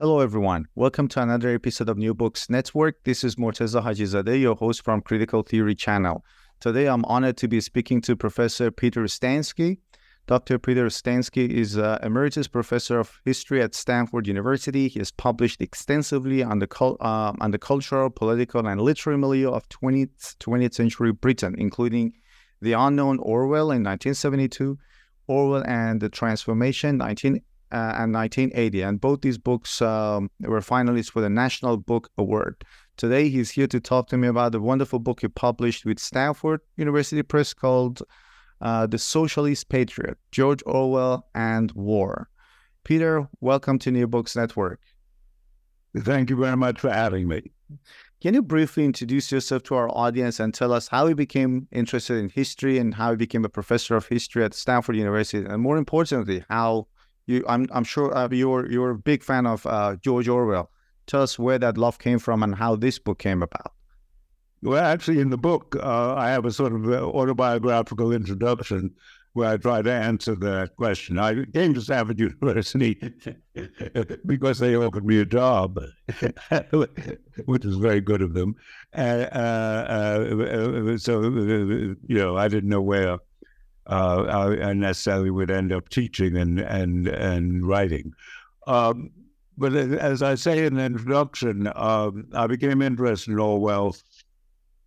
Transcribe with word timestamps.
Hello, 0.00 0.20
everyone. 0.20 0.68
Welcome 0.76 1.08
to 1.08 1.22
another 1.22 1.52
episode 1.52 1.88
of 1.88 1.98
New 1.98 2.14
Books 2.14 2.48
Network. 2.48 3.02
This 3.02 3.24
is 3.24 3.34
Morteza 3.34 3.82
Hajizadeh, 3.82 4.40
your 4.40 4.54
host 4.54 4.84
from 4.84 5.00
Critical 5.00 5.42
Theory 5.42 5.74
Channel. 5.74 6.24
Today, 6.60 6.86
I'm 6.86 7.04
honored 7.06 7.36
to 7.38 7.48
be 7.48 7.60
speaking 7.60 8.00
to 8.02 8.14
Professor 8.14 8.70
Peter 8.70 9.02
Stansky. 9.08 9.78
Dr. 10.28 10.60
Peter 10.60 10.86
Stansky 10.86 11.50
is 11.50 11.76
emeritus 11.76 12.46
professor 12.46 13.00
of 13.00 13.20
history 13.24 13.60
at 13.60 13.74
Stanford 13.74 14.28
University. 14.28 14.86
He 14.86 15.00
has 15.00 15.10
published 15.10 15.60
extensively 15.60 16.44
on 16.44 16.60
the, 16.60 16.68
uh, 17.00 17.32
on 17.40 17.50
the 17.50 17.58
cultural, 17.58 18.08
political, 18.08 18.68
and 18.68 18.80
literary 18.80 19.18
milieu 19.18 19.50
of 19.50 19.68
20th, 19.68 20.36
20th 20.38 20.74
century 20.74 21.10
Britain, 21.10 21.56
including 21.58 22.12
The 22.62 22.74
Unknown 22.74 23.18
Orwell 23.18 23.72
in 23.72 23.82
1972, 23.82 24.78
Orwell 25.26 25.64
and 25.66 26.00
the 26.00 26.08
Transformation, 26.08 26.98
19 26.98 27.34
uh, 27.36 27.38
and 27.70 28.12
1980. 28.12 28.82
And 28.82 29.00
both 29.00 29.20
these 29.20 29.38
books 29.38 29.82
um, 29.82 30.30
were 30.40 30.60
finalists 30.60 31.10
for 31.10 31.20
the 31.20 31.30
National 31.30 31.76
Book 31.76 32.10
Award. 32.18 32.64
Today, 32.96 33.28
he's 33.28 33.50
here 33.50 33.68
to 33.68 33.80
talk 33.80 34.08
to 34.08 34.16
me 34.16 34.28
about 34.28 34.52
the 34.52 34.60
wonderful 34.60 34.98
book 34.98 35.20
he 35.20 35.28
published 35.28 35.84
with 35.84 35.98
Stanford 35.98 36.60
University 36.76 37.22
Press 37.22 37.54
called 37.54 38.02
uh, 38.60 38.86
The 38.86 38.98
Socialist 38.98 39.68
Patriot 39.68 40.18
George 40.32 40.62
Orwell 40.66 41.26
and 41.34 41.70
War. 41.72 42.28
Peter, 42.84 43.28
welcome 43.40 43.78
to 43.80 43.90
New 43.90 44.06
Books 44.06 44.34
Network. 44.34 44.80
Thank 45.96 46.30
you 46.30 46.36
very 46.36 46.56
much 46.56 46.80
for 46.80 46.90
having 46.90 47.28
me. 47.28 47.52
Can 48.20 48.34
you 48.34 48.42
briefly 48.42 48.84
introduce 48.84 49.30
yourself 49.30 49.62
to 49.64 49.76
our 49.76 49.88
audience 49.90 50.40
and 50.40 50.52
tell 50.52 50.72
us 50.72 50.88
how 50.88 51.06
you 51.06 51.14
became 51.14 51.68
interested 51.70 52.16
in 52.16 52.30
history 52.30 52.78
and 52.78 52.94
how 52.94 53.12
you 53.12 53.16
became 53.16 53.44
a 53.44 53.48
professor 53.48 53.94
of 53.94 54.08
history 54.08 54.42
at 54.42 54.54
Stanford 54.54 54.96
University? 54.96 55.46
And 55.46 55.62
more 55.62 55.76
importantly, 55.76 56.44
how 56.50 56.88
you, 57.28 57.44
I'm, 57.46 57.66
I'm 57.70 57.84
sure 57.84 58.16
uh, 58.16 58.28
you're 58.30 58.70
you're 58.70 58.90
a 58.90 58.98
big 58.98 59.22
fan 59.22 59.46
of 59.46 59.66
uh, 59.66 59.96
George 59.96 60.28
Orwell. 60.28 60.70
Tell 61.06 61.22
us 61.22 61.38
where 61.38 61.58
that 61.58 61.78
love 61.78 61.98
came 61.98 62.18
from 62.18 62.42
and 62.42 62.54
how 62.54 62.74
this 62.74 62.98
book 62.98 63.18
came 63.18 63.42
about. 63.42 63.72
Well, 64.62 64.82
actually, 64.82 65.20
in 65.20 65.30
the 65.30 65.38
book, 65.38 65.76
uh, 65.76 66.14
I 66.14 66.30
have 66.30 66.44
a 66.44 66.50
sort 66.50 66.72
of 66.72 66.88
uh, 66.88 67.04
autobiographical 67.04 68.12
introduction 68.12 68.94
where 69.34 69.50
I 69.50 69.56
try 69.56 69.82
to 69.82 69.92
answer 69.92 70.34
that 70.36 70.74
question. 70.76 71.18
I 71.18 71.44
came 71.44 71.74
to 71.74 71.80
Stanford 71.80 72.18
University 72.18 72.98
because 74.26 74.58
they 74.58 74.74
offered 74.74 75.04
me 75.04 75.20
a 75.20 75.24
job, 75.24 75.78
which 77.44 77.64
is 77.64 77.76
very 77.76 78.00
good 78.00 78.22
of 78.22 78.34
them. 78.34 78.56
Uh, 78.96 79.28
uh, 79.30 80.98
so, 80.98 81.22
you 81.22 81.96
know, 82.08 82.36
I 82.36 82.48
didn't 82.48 82.70
know 82.70 82.82
where 82.82 83.18
uh, 83.88 84.56
I 84.62 84.72
necessarily 84.74 85.30
would 85.30 85.50
end 85.50 85.72
up 85.72 85.88
teaching 85.88 86.36
and 86.36 86.60
and 86.60 87.08
and 87.08 87.66
writing. 87.66 88.12
Um, 88.66 89.10
but 89.56 89.74
as 89.74 90.22
I 90.22 90.36
say 90.36 90.64
in 90.66 90.74
the 90.74 90.84
introduction, 90.84 91.66
uh, 91.66 92.10
I 92.34 92.46
became 92.46 92.80
interested 92.80 93.32
in 93.32 93.40
Orwell. 93.40 93.96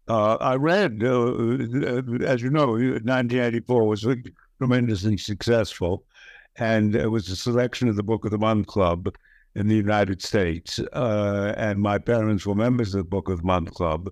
Uh, 0.07 0.35
I 0.35 0.55
read, 0.55 1.03
uh, 1.03 2.25
as 2.25 2.41
you 2.41 2.49
know, 2.49 2.67
1984 2.67 3.87
was 3.87 4.05
tremendously 4.57 5.17
successful, 5.17 6.05
and 6.55 6.95
it 6.95 7.07
was 7.07 7.27
a 7.29 7.35
selection 7.35 7.89
of 7.89 7.95
the 7.95 8.03
Book 8.03 8.23
of 8.23 8.31
the 8.31 8.37
Month 8.37 8.67
Club 8.67 9.13
in 9.55 9.67
the 9.67 9.75
United 9.75 10.21
States. 10.21 10.79
Uh, 10.93 11.53
and 11.57 11.79
my 11.79 11.97
parents 11.97 12.45
were 12.45 12.55
members 12.55 12.95
of 12.95 12.99
the 12.99 13.09
Book 13.09 13.29
of 13.29 13.41
the 13.41 13.47
Month 13.47 13.73
Club. 13.73 14.09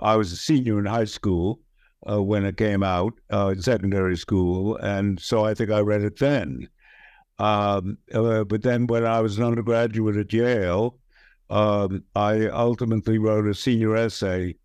I 0.00 0.16
was 0.16 0.32
a 0.32 0.36
senior 0.36 0.78
in 0.78 0.86
high 0.86 1.04
school, 1.04 1.60
uh, 2.08 2.22
when 2.22 2.44
it 2.44 2.56
came 2.56 2.82
out 2.82 3.14
uh, 3.32 3.48
in 3.48 3.62
secondary 3.62 4.16
school, 4.16 4.76
and 4.76 5.20
so 5.20 5.44
I 5.44 5.54
think 5.54 5.70
I 5.70 5.80
read 5.80 6.02
it 6.02 6.18
then. 6.18 6.68
Um, 7.38 7.98
uh, 8.12 8.44
but 8.44 8.62
then, 8.62 8.86
when 8.86 9.04
I 9.04 9.20
was 9.20 9.38
an 9.38 9.44
undergraduate 9.44 10.16
at 10.16 10.32
Yale, 10.32 10.98
um, 11.50 12.04
I 12.14 12.46
ultimately 12.46 13.18
wrote 13.18 13.46
a 13.46 13.54
senior 13.54 13.96
essay. 13.96 14.56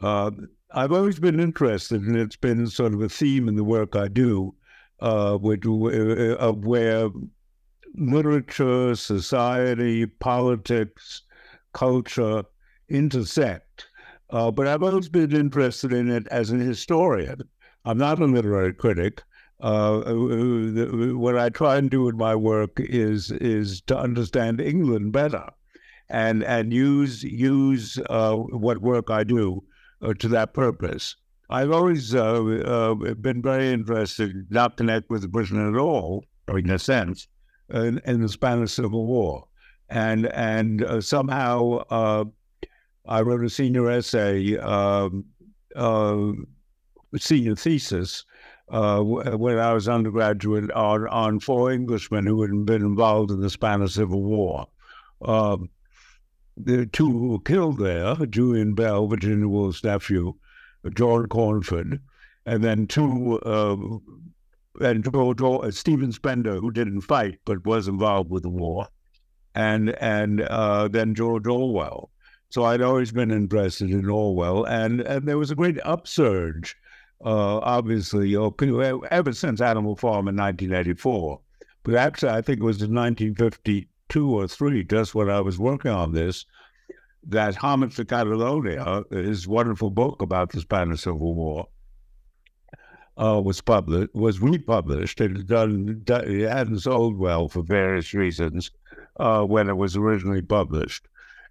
Um, 0.00 0.48
I've 0.72 0.92
always 0.92 1.18
been 1.18 1.40
interested, 1.40 2.02
and 2.02 2.16
it's 2.16 2.36
been 2.36 2.66
sort 2.66 2.94
of 2.94 3.02
a 3.02 3.08
theme 3.08 3.48
in 3.48 3.56
the 3.56 3.64
work 3.64 3.96
I 3.96 4.08
do, 4.08 4.54
uh, 5.00 5.36
which, 5.36 5.64
uh, 5.66 6.52
where 6.52 7.10
literature, 7.94 8.94
society, 8.94 10.06
politics, 10.06 11.22
culture 11.72 12.44
intersect. 12.88 13.86
Uh, 14.30 14.50
but 14.50 14.66
I've 14.66 14.82
always 14.82 15.08
been 15.08 15.34
interested 15.34 15.92
in 15.92 16.10
it 16.10 16.26
as 16.28 16.50
an 16.50 16.60
historian. 16.60 17.48
I'm 17.84 17.98
not 17.98 18.20
a 18.20 18.24
literary 18.24 18.74
critic. 18.74 19.22
Uh, 19.62 20.00
uh 20.00 21.14
what 21.16 21.38
I 21.38 21.48
try 21.48 21.76
and 21.76 21.90
do 21.90 22.08
in 22.08 22.16
my 22.16 22.34
work 22.34 22.72
is 22.78 23.30
is 23.30 23.80
to 23.82 23.96
understand 23.96 24.60
England 24.60 25.12
better, 25.12 25.48
and 26.10 26.42
and 26.44 26.72
use 26.72 27.22
use 27.22 27.98
uh, 28.10 28.34
what 28.34 28.82
work 28.82 29.10
I 29.10 29.24
do 29.24 29.62
uh, 30.02 30.12
to 30.14 30.28
that 30.28 30.52
purpose. 30.52 31.16
I've 31.48 31.70
always 31.70 32.14
uh, 32.14 32.94
been 33.20 33.40
very 33.40 33.68
interested, 33.68 34.50
not 34.50 34.76
connect 34.76 35.08
with 35.08 35.30
Britain 35.30 35.72
at 35.72 35.78
all, 35.78 36.24
in 36.48 36.68
a 36.70 36.78
sense, 36.78 37.28
in, 37.70 38.00
in 38.04 38.20
the 38.20 38.28
Spanish 38.28 38.72
Civil 38.72 39.06
War, 39.06 39.46
and 39.88 40.26
and 40.26 40.84
somehow 41.02 42.26
I 43.08 43.20
wrote 43.22 43.44
a 43.44 43.50
senior 43.50 43.90
essay, 43.90 44.56
um, 44.58 45.24
uh, 45.74 46.32
senior 47.16 47.54
thesis, 47.54 48.24
uh, 48.68 49.00
when 49.00 49.58
I 49.58 49.72
was 49.72 49.88
undergraduate 49.88 50.70
on, 50.72 51.06
on 51.08 51.40
four 51.40 51.70
Englishmen 51.70 52.26
who 52.26 52.42
had 52.42 52.66
been 52.66 52.82
involved 52.82 53.30
in 53.30 53.40
the 53.40 53.50
Spanish 53.50 53.94
Civil 53.94 54.22
War. 54.22 54.66
Um, 55.22 55.70
the 56.56 56.86
two 56.86 57.10
who 57.10 57.28
were 57.28 57.40
killed 57.40 57.78
there, 57.78 58.14
Julian 58.26 58.74
Bell, 58.74 59.06
Virginia 59.06 59.46
Woolf's 59.46 59.84
nephew, 59.84 60.34
John 60.94 61.26
Cornford, 61.26 62.00
and 62.44 62.64
then 62.64 62.86
two, 62.86 63.38
uh, 63.40 63.76
and 64.80 65.04
George, 65.04 65.42
uh, 65.42 65.70
Stephen 65.70 66.12
Spender, 66.12 66.56
who 66.56 66.70
didn't 66.70 67.02
fight 67.02 67.38
but 67.44 67.66
was 67.66 67.88
involved 67.88 68.30
with 68.30 68.42
the 68.42 68.48
war, 68.48 68.88
and 69.54 69.90
and 70.00 70.42
uh, 70.42 70.88
then 70.88 71.14
George 71.14 71.46
Orwell. 71.46 72.10
So 72.56 72.64
I'd 72.64 72.80
always 72.80 73.12
been 73.12 73.30
interested 73.30 73.90
in 73.90 74.08
Orwell, 74.08 74.64
and, 74.64 75.02
and 75.02 75.28
there 75.28 75.36
was 75.36 75.50
a 75.50 75.54
great 75.54 75.78
upsurge, 75.84 76.74
uh, 77.22 77.58
obviously, 77.58 78.34
ever 79.10 79.32
since 79.34 79.60
Animal 79.60 79.94
Farm 79.94 80.26
in 80.26 80.36
1984. 80.36 81.38
But 81.82 81.96
actually, 81.96 82.30
I 82.30 82.40
think 82.40 82.60
it 82.60 82.64
was 82.64 82.80
in 82.80 82.94
1952 82.94 84.30
or 84.30 84.48
three, 84.48 84.84
just 84.84 85.14
when 85.14 85.28
I 85.28 85.42
was 85.42 85.58
working 85.58 85.90
on 85.90 86.12
this, 86.12 86.46
that 87.24 87.56
Homage 87.56 87.96
to 87.96 88.06
Catalonia, 88.06 89.02
his 89.10 89.46
wonderful 89.46 89.90
book 89.90 90.22
about 90.22 90.52
the 90.52 90.62
Spanish 90.62 91.02
Civil 91.02 91.34
War, 91.34 91.68
uh, 93.18 93.38
was 93.44 93.60
published, 93.60 94.14
was 94.14 94.40
republished. 94.40 95.20
It 95.20 95.36
had 95.36 95.46
done, 95.46 96.04
it 96.08 96.48
hadn't 96.48 96.78
sold 96.78 97.18
well 97.18 97.50
for 97.50 97.60
various 97.60 98.14
reasons 98.14 98.70
uh, 99.20 99.42
when 99.42 99.68
it 99.68 99.76
was 99.76 99.94
originally 99.94 100.40
published, 100.40 101.06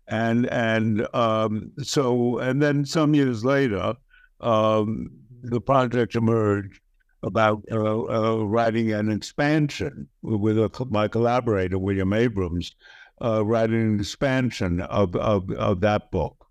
and 0.07 0.45
and 0.47 1.07
um, 1.15 1.71
so 1.81 2.39
and 2.39 2.61
then 2.61 2.85
some 2.85 3.13
years 3.13 3.43
later, 3.43 3.95
um, 4.41 5.11
the 5.43 5.61
project 5.61 6.15
emerged 6.15 6.79
about 7.23 7.63
uh, 7.71 8.03
uh, 8.03 8.43
writing 8.43 8.91
an 8.91 9.11
expansion 9.11 10.07
with 10.21 10.59
a, 10.59 10.87
my 10.89 11.07
collaborator 11.07 11.79
William 11.79 12.13
Abrahams, 12.13 12.75
uh, 13.23 13.43
writing 13.43 13.81
an 13.81 13.99
expansion 13.99 14.81
of, 14.81 15.15
of 15.15 15.49
of 15.51 15.81
that 15.81 16.11
book. 16.11 16.45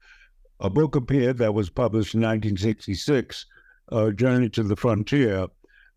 A 0.61 0.71
book 0.71 0.97
appeared 0.97 1.39
that 1.39 1.55
was 1.55 1.71
published 1.71 2.15
in 2.15 2.21
1966 2.21 3.47
uh, 3.93 4.11
Journey 4.11 4.49
to 4.51 4.62
the 4.62 4.77
Frontier, 4.77 5.47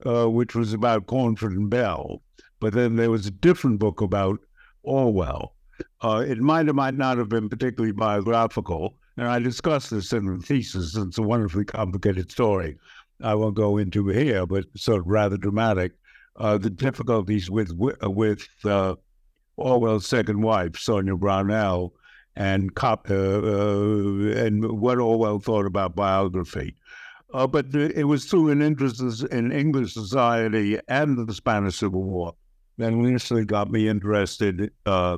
uh, 0.06 0.30
which 0.30 0.56
was 0.56 0.74
about 0.74 1.08
Cornford 1.08 1.54
and 1.54 1.70
Bell. 1.70 2.22
But 2.60 2.74
then 2.74 2.96
there 2.96 3.12
was 3.12 3.26
a 3.26 3.32
different 3.32 3.80
book 3.80 4.02
about 4.02 4.40
Orwell. 4.84 5.54
Uh, 6.02 6.24
it 6.28 6.40
might 6.40 6.70
or 6.70 6.74
might 6.74 6.96
not 6.96 7.18
have 7.18 7.30
been 7.30 7.50
particularly 7.50 7.92
biographical, 7.92 8.96
and 9.18 9.28
I 9.28 9.40
discussed 9.40 9.90
this 9.90 10.14
in 10.14 10.26
the 10.26 10.38
thesis. 10.38 10.96
It's 10.96 11.18
a 11.18 11.24
wonderfully 11.24 11.66
complicated 11.66 12.32
story. 12.32 12.78
I 13.22 13.34
won't 13.36 13.56
go 13.56 13.78
into 13.78 14.08
here, 14.08 14.46
but 14.46 14.66
sort 14.76 15.00
of 15.00 15.08
rather 15.08 15.38
dramatic. 15.38 15.94
Uh, 16.36 16.58
the 16.58 16.70
difficulties 16.70 17.50
with 17.50 17.72
with 17.74 18.48
uh, 18.64 18.96
Orwell's 19.56 20.06
second 20.06 20.42
wife, 20.42 20.78
Sonia 20.78 21.16
Brownell, 21.16 21.94
and 22.36 22.76
cop, 22.76 23.10
uh, 23.10 23.16
uh, 23.16 24.46
and 24.46 24.80
what 24.80 25.00
Orwell 25.00 25.40
thought 25.40 25.66
about 25.66 25.96
biography. 25.96 26.76
Uh, 27.34 27.48
but 27.48 27.74
it 27.76 28.06
was 28.06 28.26
through 28.26 28.50
an 28.50 28.62
interest 28.62 29.02
in 29.32 29.52
English 29.52 29.94
society 29.94 30.80
and 30.88 31.28
the 31.28 31.34
Spanish 31.34 31.78
Civil 31.78 32.04
War 32.04 32.36
that 32.78 32.94
initially 32.94 33.44
got 33.44 33.70
me 33.72 33.88
interested 33.90 34.72
uh, 34.86 35.18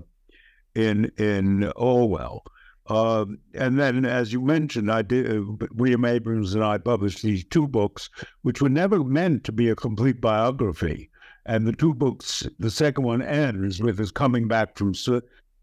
in 0.75 1.11
in 1.17 1.71
Orwell. 1.75 2.43
Uh, 2.87 3.25
and 3.53 3.79
then, 3.79 4.03
as 4.03 4.33
you 4.33 4.41
mentioned, 4.41 4.91
I 4.91 5.03
did. 5.03 5.71
William 5.73 6.05
Abrahams 6.05 6.55
and 6.55 6.63
I 6.63 6.79
published 6.79 7.21
these 7.21 7.43
two 7.45 7.67
books, 7.67 8.09
which 8.41 8.61
were 8.61 8.69
never 8.69 9.03
meant 9.03 9.43
to 9.43 9.51
be 9.51 9.69
a 9.69 9.75
complete 9.75 10.19
biography. 10.19 11.11
And 11.45 11.67
the 11.67 11.73
two 11.73 11.93
books, 11.93 12.47
the 12.57 12.71
second 12.71 13.03
one 13.03 13.21
ends 13.21 13.81
with 13.81 13.97
his 13.97 14.11
coming 14.11 14.47
back 14.47 14.77
from 14.77 14.93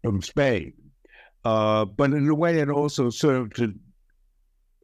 from 0.03 0.21
Spain. 0.21 0.73
Uh, 1.43 1.85
but 1.85 2.11
in 2.11 2.27
a 2.27 2.35
way, 2.35 2.59
it 2.59 2.69
also 2.69 3.09
served 3.09 3.55
to 3.57 3.73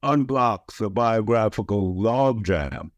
unblock 0.04 0.78
the 0.78 0.90
biographical 0.90 1.96
logjam 1.96 2.92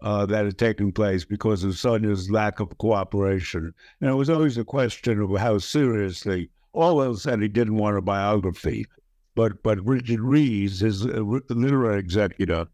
uh, 0.00 0.26
that 0.26 0.44
had 0.44 0.58
taken 0.58 0.92
place 0.92 1.24
because 1.24 1.64
of 1.64 1.78
Sonia's 1.78 2.30
lack 2.30 2.60
of 2.60 2.76
cooperation. 2.78 3.72
And 4.00 4.10
it 4.10 4.14
was 4.14 4.30
always 4.30 4.58
a 4.58 4.64
question 4.64 5.20
of 5.20 5.30
how 5.38 5.58
seriously 5.58 6.50
Orwell 6.76 7.16
said 7.16 7.40
he 7.40 7.48
didn't 7.48 7.76
want 7.76 7.96
a 7.96 8.02
biography, 8.02 8.86
but 9.34 9.62
but 9.62 9.84
Richard 9.84 10.20
Rees, 10.20 10.80
his 10.80 11.06
uh, 11.06 11.22
literary 11.48 11.98
executor, 11.98 12.66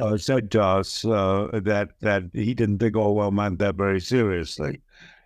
uh, 0.00 0.16
said 0.16 0.50
to 0.52 0.62
us 0.62 1.04
uh, 1.04 1.48
that 1.52 1.90
that 2.00 2.24
he 2.32 2.54
didn't 2.54 2.78
think 2.78 2.96
Orwell 2.96 3.30
meant 3.30 3.58
that 3.58 3.74
very 3.74 4.00
seriously, 4.00 4.80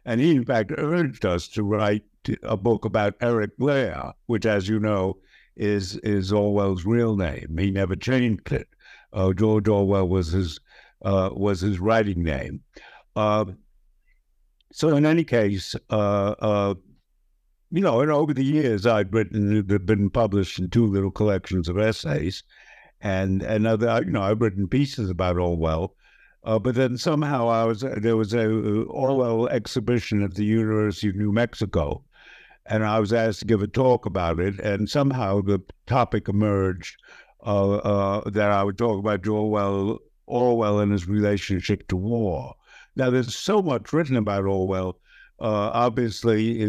and 0.04 0.20
he 0.20 0.34
in 0.34 0.44
fact 0.44 0.72
urged 0.76 1.24
us 1.24 1.46
to 1.48 1.62
write 1.62 2.02
a 2.42 2.56
book 2.56 2.84
about 2.84 3.14
Eric 3.20 3.56
Blair, 3.56 4.12
which, 4.26 4.46
as 4.46 4.68
you 4.68 4.80
know, 4.80 5.18
is 5.56 5.96
is 5.98 6.32
Orwell's 6.32 6.84
real 6.84 7.16
name. 7.16 7.56
He 7.56 7.70
never 7.70 7.94
changed 7.94 8.50
it. 8.50 8.68
Uh, 9.12 9.32
George 9.32 9.68
Orwell 9.68 10.08
was 10.08 10.32
his 10.32 10.58
uh, 11.02 11.30
was 11.32 11.60
his 11.60 11.78
writing 11.78 12.24
name. 12.24 12.62
Uh, 13.14 13.44
so 14.72 14.96
in 14.96 15.06
any 15.06 15.22
case, 15.22 15.76
you 17.70 17.80
know, 17.80 18.00
and 18.00 18.10
over 18.10 18.32
the 18.32 18.44
years 18.44 18.86
I'd 18.86 19.12
written, 19.12 19.62
been 19.62 20.10
published 20.10 20.58
in 20.58 20.70
two 20.70 20.86
little 20.86 21.10
collections 21.10 21.68
of 21.68 21.78
essays, 21.78 22.42
and 23.00 23.42
and 23.42 23.66
other, 23.66 24.02
you 24.04 24.10
know, 24.12 24.22
I've 24.22 24.40
written 24.40 24.68
pieces 24.68 25.10
about 25.10 25.36
Orwell. 25.36 25.94
Uh, 26.44 26.58
but 26.58 26.74
then 26.74 26.96
somehow 26.96 27.48
I 27.48 27.64
was 27.64 27.80
there 27.80 28.16
was 28.16 28.32
a 28.32 28.46
Orwell 28.84 29.48
exhibition 29.48 30.22
at 30.22 30.34
the 30.34 30.44
University 30.44 31.08
of 31.08 31.16
New 31.16 31.32
Mexico, 31.32 32.04
and 32.66 32.84
I 32.84 33.00
was 33.00 33.12
asked 33.12 33.40
to 33.40 33.44
give 33.44 33.62
a 33.62 33.66
talk 33.66 34.06
about 34.06 34.40
it. 34.40 34.58
And 34.60 34.88
somehow 34.88 35.42
the 35.42 35.60
topic 35.86 36.28
emerged 36.28 36.96
uh, 37.44 37.76
uh, 37.76 38.30
that 38.30 38.50
I 38.50 38.64
would 38.64 38.78
talk 38.78 38.98
about 38.98 39.26
Orwell, 39.26 39.98
Orwell 40.26 40.80
and 40.80 40.92
his 40.92 41.06
relationship 41.06 41.86
to 41.88 41.96
war. 41.96 42.54
Now, 42.96 43.10
there's 43.10 43.36
so 43.36 43.62
much 43.62 43.92
written 43.92 44.16
about 44.16 44.44
Orwell. 44.44 44.98
Uh, 45.40 45.70
obviously, 45.72 46.62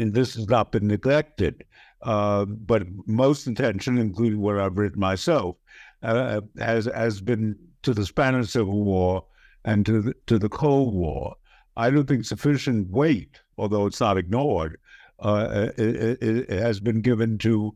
and 0.00 0.14
this 0.14 0.34
has 0.34 0.48
not 0.48 0.70
been 0.70 0.86
neglected, 0.86 1.64
uh, 2.02 2.44
but 2.44 2.86
most 3.06 3.46
attention, 3.46 3.98
including 3.98 4.40
what 4.40 4.58
I've 4.58 4.78
written 4.78 5.00
myself, 5.00 5.56
uh, 6.02 6.42
has 6.58 6.84
has 6.94 7.20
been 7.20 7.56
to 7.82 7.92
the 7.92 8.06
Spanish 8.06 8.50
Civil 8.50 8.84
War 8.84 9.24
and 9.64 9.84
to 9.86 10.00
the, 10.00 10.14
to 10.26 10.38
the 10.38 10.48
Cold 10.48 10.94
War. 10.94 11.34
I 11.76 11.90
don't 11.90 12.06
think 12.06 12.24
sufficient 12.24 12.88
weight 12.90 13.40
although 13.58 13.86
it's 13.86 14.00
not 14.00 14.18
ignored, 14.18 14.78
uh, 15.20 15.68
it, 15.76 16.22
it, 16.22 16.50
has 16.50 16.80
been 16.80 17.00
given 17.00 17.38
to 17.38 17.74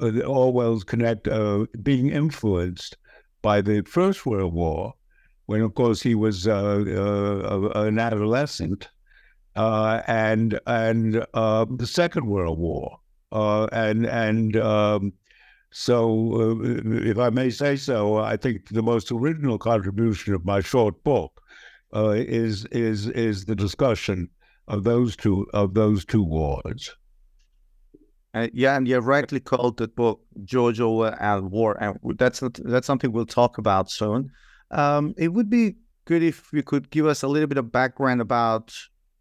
uh, 0.00 0.20
Orwell's 0.20 0.84
connect 0.84 1.26
uh, 1.28 1.66
being 1.82 2.10
influenced 2.10 2.96
by 3.42 3.60
the 3.60 3.82
First 3.82 4.26
World 4.26 4.52
War, 4.52 4.94
when 5.48 5.62
of 5.62 5.74
course 5.74 6.02
he 6.02 6.14
was 6.14 6.46
uh, 6.46 6.52
uh, 6.54 7.80
an 7.80 7.98
adolescent, 7.98 8.90
uh, 9.56 10.02
and 10.06 10.60
and 10.66 11.14
the 11.14 11.86
Second 11.86 12.26
World 12.26 12.58
War, 12.58 12.98
and 13.32 14.04
and 14.04 14.56
um, 14.58 15.14
so, 15.70 16.60
if 16.62 17.18
I 17.18 17.30
may 17.30 17.48
say 17.48 17.76
so, 17.76 18.18
I 18.18 18.36
think 18.36 18.68
the 18.68 18.82
most 18.82 19.10
original 19.10 19.56
contribution 19.58 20.34
of 20.34 20.44
my 20.44 20.60
short 20.60 21.02
book 21.02 21.40
is 21.94 22.66
is 22.66 23.06
is 23.06 23.46
the 23.46 23.56
discussion 23.56 24.28
of 24.66 24.84
those 24.84 25.16
two 25.16 25.46
of 25.54 25.72
those 25.72 26.04
two 26.04 26.22
wars. 26.22 26.94
Uh, 28.34 28.48
yeah, 28.52 28.76
and 28.76 28.86
you 28.86 28.98
rightly 28.98 29.40
called 29.40 29.78
the 29.78 29.88
book 29.88 30.20
George 30.44 30.78
Orwell 30.78 31.16
and 31.18 31.50
War, 31.50 31.82
and 31.82 31.98
that's 32.18 32.42
that's 32.64 32.86
something 32.86 33.12
we'll 33.12 33.24
talk 33.24 33.56
about 33.56 33.90
soon. 33.90 34.30
Um, 34.70 35.14
it 35.16 35.28
would 35.28 35.48
be 35.50 35.76
good 36.04 36.22
if 36.22 36.50
you 36.52 36.62
could 36.62 36.90
give 36.90 37.06
us 37.06 37.22
a 37.22 37.28
little 37.28 37.46
bit 37.46 37.58
of 37.58 37.72
background 37.72 38.20
about 38.20 38.74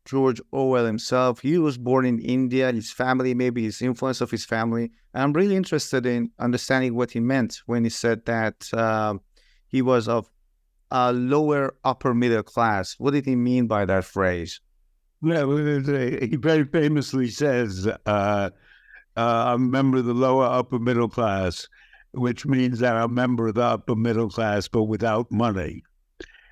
George 0.05 0.41
Orwell 0.51 0.85
himself. 0.85 1.41
He 1.41 1.57
was 1.57 1.77
born 1.77 2.05
in 2.05 2.19
India, 2.19 2.71
his 2.71 2.91
family, 2.91 3.33
maybe 3.33 3.63
his 3.63 3.81
influence 3.81 4.21
of 4.21 4.31
his 4.31 4.45
family. 4.45 4.91
I'm 5.13 5.33
really 5.33 5.55
interested 5.55 6.05
in 6.05 6.31
understanding 6.39 6.95
what 6.95 7.11
he 7.11 7.19
meant 7.19 7.61
when 7.65 7.83
he 7.83 7.89
said 7.89 8.25
that 8.25 8.67
uh, 8.73 9.15
he 9.67 9.81
was 9.81 10.07
of 10.07 10.29
a 10.91 11.11
lower 11.11 11.75
upper 11.83 12.13
middle 12.13 12.43
class. 12.43 12.95
What 12.97 13.11
did 13.11 13.25
he 13.25 13.35
mean 13.35 13.67
by 13.67 13.85
that 13.85 14.05
phrase? 14.05 14.61
He 15.21 16.35
very 16.37 16.63
famously 16.63 17.29
says, 17.29 17.87
uh, 17.87 17.99
uh, 18.05 18.49
I'm 19.15 19.63
a 19.63 19.67
member 19.67 19.97
of 19.97 20.05
the 20.05 20.13
lower 20.13 20.45
upper 20.45 20.79
middle 20.79 21.09
class, 21.09 21.67
which 22.17 22.45
means 22.45 22.79
that 22.79 22.95
I'm 22.95 23.11
a 23.11 23.13
member 23.13 23.47
of 23.47 23.55
the 23.55 23.61
upper 23.61 23.95
middle 23.95 24.29
class, 24.29 24.67
but 24.67 24.83
without 24.83 25.31
money. 25.31 25.83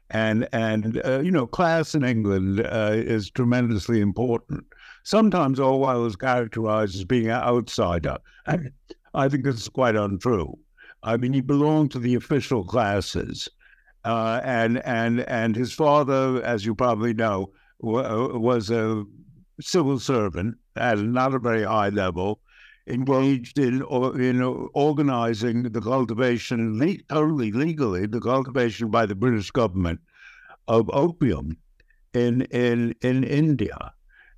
And, 0.09 0.47
and 0.53 1.01
uh, 1.03 1.19
you 1.19 1.31
know, 1.31 1.47
class 1.47 1.95
in 1.95 2.03
England 2.03 2.61
uh, 2.61 2.91
is 2.93 3.31
tremendously 3.31 4.01
important. 4.01 4.65
Sometimes 5.03 5.59
Orwell 5.59 6.05
is 6.05 6.15
characterized 6.15 6.95
as 6.95 7.03
being 7.03 7.27
an 7.27 7.41
outsider. 7.41 8.17
And 8.45 8.71
I 9.13 9.29
think 9.29 9.43
this 9.43 9.55
is 9.55 9.69
quite 9.69 9.95
untrue. 9.95 10.57
I 11.03 11.17
mean, 11.17 11.33
he 11.33 11.41
belonged 11.41 11.91
to 11.91 11.99
the 11.99 12.15
official 12.15 12.63
classes. 12.63 13.49
Uh, 14.03 14.41
and, 14.43 14.83
and, 14.85 15.21
and 15.21 15.55
his 15.55 15.73
father, 15.73 16.43
as 16.43 16.65
you 16.65 16.75
probably 16.75 17.13
know, 17.13 17.51
was 17.79 18.69
a 18.69 19.03
civil 19.61 19.99
servant 19.99 20.57
at 20.75 20.99
not 20.99 21.33
a 21.33 21.39
very 21.39 21.63
high 21.63 21.89
level, 21.89 22.39
engaged 22.87 23.59
in 23.59 23.81
in 24.19 24.41
organizing 24.73 25.63
the 25.63 25.81
cultivation, 25.81 26.79
le- 26.79 26.97
totally 27.09 27.51
legally, 27.51 28.05
the 28.05 28.21
cultivation 28.21 28.89
by 28.89 29.05
the 29.05 29.15
British 29.15 29.51
government 29.51 29.99
of 30.67 30.89
opium 30.93 31.57
in 32.13 32.41
in 32.51 32.95
in 33.01 33.23
India. 33.23 33.93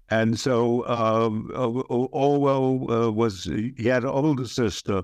And 0.10 0.40
so 0.40 0.88
um, 0.88 1.52
Orwell 1.54 2.92
uh, 2.92 3.12
was 3.12 3.44
he 3.44 3.88
had 3.88 4.04
an 4.04 4.10
older 4.10 4.48
sister. 4.48 5.04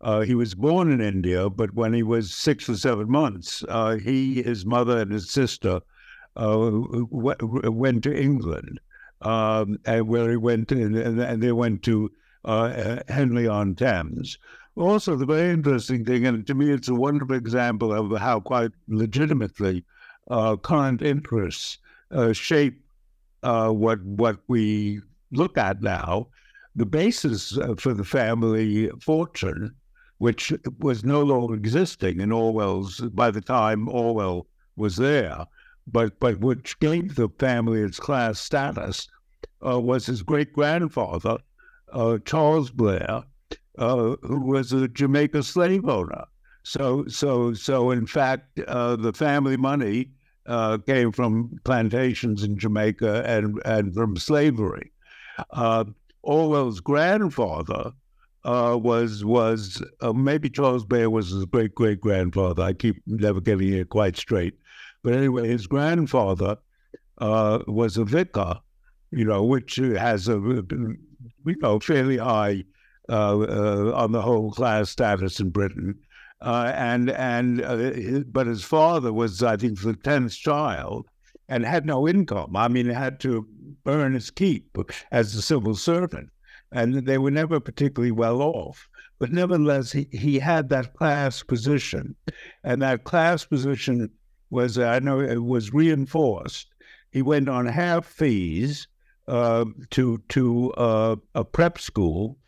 Uh, 0.00 0.20
he 0.20 0.34
was 0.34 0.54
born 0.54 0.92
in 0.92 1.00
India, 1.00 1.48
but 1.48 1.74
when 1.74 1.92
he 1.92 2.02
was 2.02 2.32
six 2.34 2.68
or 2.68 2.76
seven 2.76 3.10
months, 3.10 3.64
uh, 3.68 3.96
he, 3.96 4.42
his 4.42 4.66
mother, 4.66 4.98
and 4.98 5.10
his 5.10 5.30
sister 5.30 5.80
uh, 6.36 6.70
went 7.10 8.02
to 8.04 8.14
England 8.14 8.80
um, 9.22 9.78
and 9.86 10.06
where 10.06 10.30
he 10.30 10.36
went, 10.36 10.70
and, 10.72 10.94
and 10.96 11.42
they 11.42 11.52
went 11.52 11.82
to 11.84 12.10
uh, 12.44 13.00
Henley 13.08 13.46
on 13.46 13.74
Thames. 13.74 14.38
Also, 14.76 15.14
the 15.14 15.26
very 15.26 15.52
interesting 15.52 16.04
thing, 16.04 16.26
and 16.26 16.46
to 16.46 16.54
me, 16.54 16.70
it's 16.70 16.88
a 16.88 16.94
wonderful 16.94 17.36
example 17.36 17.92
of 17.92 18.18
how 18.20 18.40
quite 18.40 18.72
legitimately 18.88 19.84
uh, 20.28 20.56
current 20.56 21.00
interests 21.00 21.78
uh, 22.10 22.32
shape 22.32 22.80
uh, 23.44 23.70
what 23.70 24.02
what 24.02 24.38
we 24.48 25.00
look 25.30 25.56
at 25.58 25.82
now. 25.82 26.28
The 26.76 26.86
basis 26.86 27.56
uh, 27.56 27.74
for 27.76 27.94
the 27.94 28.04
family 28.04 28.90
fortune, 29.00 29.74
which 30.18 30.52
was 30.80 31.04
no 31.04 31.22
longer 31.22 31.54
existing 31.54 32.20
in 32.20 32.32
Orwell's 32.32 33.00
by 33.00 33.30
the 33.30 33.40
time 33.40 33.88
Orwell 33.88 34.46
was 34.76 34.96
there, 34.96 35.46
but 35.86 36.18
but 36.18 36.40
which 36.40 36.78
gave 36.80 37.14
the 37.14 37.28
family 37.38 37.80
its 37.80 38.00
class 38.00 38.40
status, 38.40 39.08
uh, 39.64 39.78
was 39.78 40.06
his 40.06 40.22
great 40.22 40.52
grandfather, 40.52 41.38
uh, 41.94 42.18
Charles 42.24 42.70
Blair, 42.70 43.22
uh, 43.78 44.16
who 44.22 44.40
was 44.40 44.72
a 44.72 44.88
Jamaica 44.88 45.42
slave 45.42 45.88
owner. 45.88 46.24
So, 46.64 47.06
so, 47.08 47.54
so, 47.54 47.90
in 47.90 48.06
fact, 48.06 48.60
uh, 48.66 48.96
the 48.96 49.12
family 49.12 49.56
money 49.56 50.10
uh, 50.46 50.78
came 50.78 51.12
from 51.12 51.58
plantations 51.64 52.42
in 52.42 52.58
Jamaica 52.58 53.22
and 53.26 53.60
and 53.64 53.94
from 53.94 54.16
slavery. 54.16 54.92
Uh, 55.50 55.84
Orwell's 56.22 56.80
grandfather 56.80 57.92
uh, 58.44 58.78
was 58.80 59.24
was 59.24 59.82
maybe 60.14 60.50
Charles 60.50 60.84
Blair 60.84 61.10
was 61.10 61.30
his 61.30 61.44
great 61.46 61.74
great 61.74 62.00
grandfather. 62.00 62.62
I 62.62 62.72
keep 62.72 63.02
never 63.06 63.40
getting 63.40 63.72
it 63.74 63.88
quite 63.90 64.16
straight, 64.16 64.54
but 65.02 65.14
anyway, 65.14 65.48
his 65.48 65.66
grandfather 65.66 66.56
was 67.20 67.96
a 67.96 68.04
vicar, 68.04 68.60
you 69.10 69.24
know, 69.24 69.44
which 69.44 69.76
has 69.76 70.28
a 70.28 70.40
you 71.44 71.56
know 71.60 71.78
fairly 71.80 72.18
high 72.18 72.64
uh, 73.08 73.38
uh, 73.38 73.92
on 73.94 74.12
the 74.12 74.22
whole 74.22 74.50
class 74.50 74.90
status 74.90 75.38
in 75.40 75.50
Britain. 75.50 75.94
Uh, 76.40 76.72
and 76.74 77.10
and 77.10 77.62
but 78.32 78.46
his 78.46 78.64
father 78.64 79.12
was, 79.12 79.42
I 79.42 79.56
think, 79.56 79.80
the 79.80 79.94
tenth 79.94 80.34
child, 80.34 81.06
and 81.48 81.64
had 81.64 81.86
no 81.86 82.08
income. 82.08 82.56
I 82.56 82.68
mean, 82.68 82.86
had 82.86 83.20
to 83.20 83.46
earn 83.86 84.14
his 84.14 84.30
keep 84.30 84.76
as 85.10 85.34
a 85.34 85.42
civil 85.42 85.74
servant, 85.74 86.30
and 86.72 87.06
they 87.06 87.18
were 87.18 87.30
never 87.30 87.60
particularly 87.60 88.12
well 88.12 88.42
off. 88.42 88.88
But 89.18 89.32
nevertheless, 89.32 89.92
he, 89.92 90.08
he 90.10 90.38
had 90.38 90.68
that 90.70 90.94
class 90.94 91.42
position, 91.42 92.16
and 92.62 92.82
that 92.82 93.04
class 93.04 93.44
position 93.44 94.10
was, 94.50 94.78
I 94.78 94.98
know, 94.98 95.20
it 95.20 95.42
was 95.42 95.72
reinforced. 95.72 96.68
He 97.10 97.22
went 97.22 97.48
on 97.48 97.66
half 97.66 98.06
fees 98.06 98.88
uh, 99.28 99.64
to 99.90 100.22
to 100.28 100.72
uh, 100.72 101.16
a 101.34 101.44
prep 101.44 101.78
school 101.78 102.38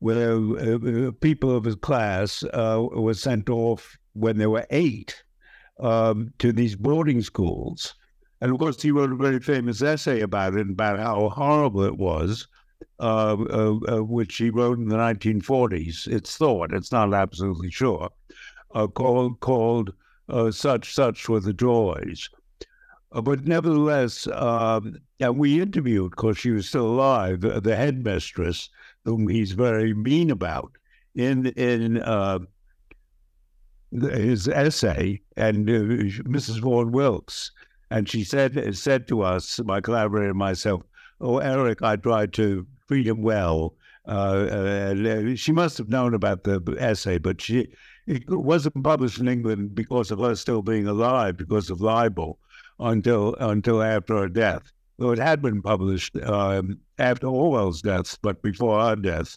where 0.00 0.36
uh, 0.36 1.10
people 1.20 1.56
of 1.56 1.64
his 1.64 1.76
class 1.76 2.42
uh, 2.52 2.84
were 2.92 3.14
sent 3.14 3.48
off 3.48 3.96
when 4.12 4.36
they 4.36 4.46
were 4.46 4.66
eight 4.70 5.22
um, 5.80 6.32
to 6.38 6.52
these 6.52 6.76
boarding 6.76 7.22
schools. 7.22 7.94
And 8.40 8.52
of 8.52 8.58
course, 8.58 8.82
he 8.82 8.90
wrote 8.90 9.12
a 9.12 9.16
very 9.16 9.40
famous 9.40 9.80
essay 9.80 10.20
about 10.20 10.56
it, 10.56 10.68
about 10.68 10.98
how 10.98 11.30
horrible 11.30 11.84
it 11.84 11.96
was, 11.96 12.46
uh, 13.00 13.36
uh, 13.50 13.78
uh 13.88 14.04
which 14.04 14.36
he 14.36 14.50
wrote 14.50 14.78
in 14.78 14.88
the 14.88 14.96
1940s. 14.96 16.06
It's 16.06 16.36
thought, 16.36 16.74
it's 16.74 16.92
not 16.92 17.14
absolutely 17.14 17.70
sure, 17.70 18.10
uh, 18.74 18.88
called, 18.88 19.40
called 19.40 19.94
Such, 20.50 20.94
Such 20.94 21.28
Were 21.28 21.40
the 21.40 21.54
Joys. 21.54 22.28
But 23.22 23.46
nevertheless, 23.46 24.26
um, 24.28 24.96
and 25.20 25.38
we 25.38 25.60
interviewed, 25.60 26.10
because 26.10 26.36
she 26.36 26.50
was 26.50 26.68
still 26.68 26.86
alive, 26.86 27.40
the, 27.40 27.76
headmistress, 27.76 28.68
whom 29.04 29.28
he's 29.28 29.52
very 29.52 29.94
mean 29.94 30.30
about 30.30 30.72
in 31.14 31.46
in 31.46 32.02
uh, 32.02 32.40
his 33.92 34.48
essay, 34.48 35.20
and 35.36 35.70
uh, 35.70 35.72
Mrs. 36.24 36.60
Vaughan 36.60 36.90
Wilkes, 36.90 37.52
and 37.90 38.08
she 38.08 38.24
said 38.24 38.76
said 38.76 39.06
to 39.08 39.22
us, 39.22 39.60
my 39.64 39.80
collaborator 39.80 40.30
and 40.30 40.38
myself, 40.38 40.82
"Oh, 41.20 41.38
Eric, 41.38 41.82
I 41.82 41.96
tried 41.96 42.32
to 42.34 42.66
treat 42.88 43.06
him 43.06 43.22
well." 43.22 43.76
Uh, 44.06 44.10
uh, 44.10 45.34
she 45.34 45.52
must 45.52 45.78
have 45.78 45.88
known 45.88 46.12
about 46.12 46.44
the 46.44 46.60
essay, 46.78 47.18
but 47.18 47.40
she 47.40 47.68
it 48.06 48.28
wasn't 48.28 48.82
published 48.82 49.18
in 49.18 49.28
England 49.28 49.74
because 49.74 50.10
of 50.10 50.18
her 50.18 50.34
still 50.34 50.62
being 50.62 50.86
alive, 50.86 51.36
because 51.36 51.70
of 51.70 51.80
libel, 51.80 52.38
until 52.78 53.34
until 53.36 53.82
after 53.82 54.16
her 54.16 54.28
death 54.28 54.72
though 54.98 55.10
it 55.10 55.18
had 55.18 55.42
been 55.42 55.62
published 55.62 56.16
um, 56.22 56.78
after 56.98 57.26
Orwell's 57.26 57.82
death, 57.82 58.18
but 58.22 58.42
before 58.42 58.78
our 58.78 58.96
death 58.96 59.36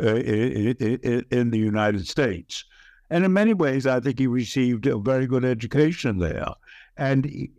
uh, 0.00 0.16
in 0.16 1.50
the 1.50 1.58
United 1.58 2.06
States. 2.06 2.64
And 3.10 3.24
in 3.24 3.32
many 3.32 3.54
ways, 3.54 3.86
I 3.86 4.00
think 4.00 4.18
he 4.18 4.26
received 4.26 4.86
a 4.86 4.98
very 4.98 5.26
good 5.26 5.44
education 5.44 6.18
there. 6.18 6.48
And 6.96 7.24
he, 7.24 7.50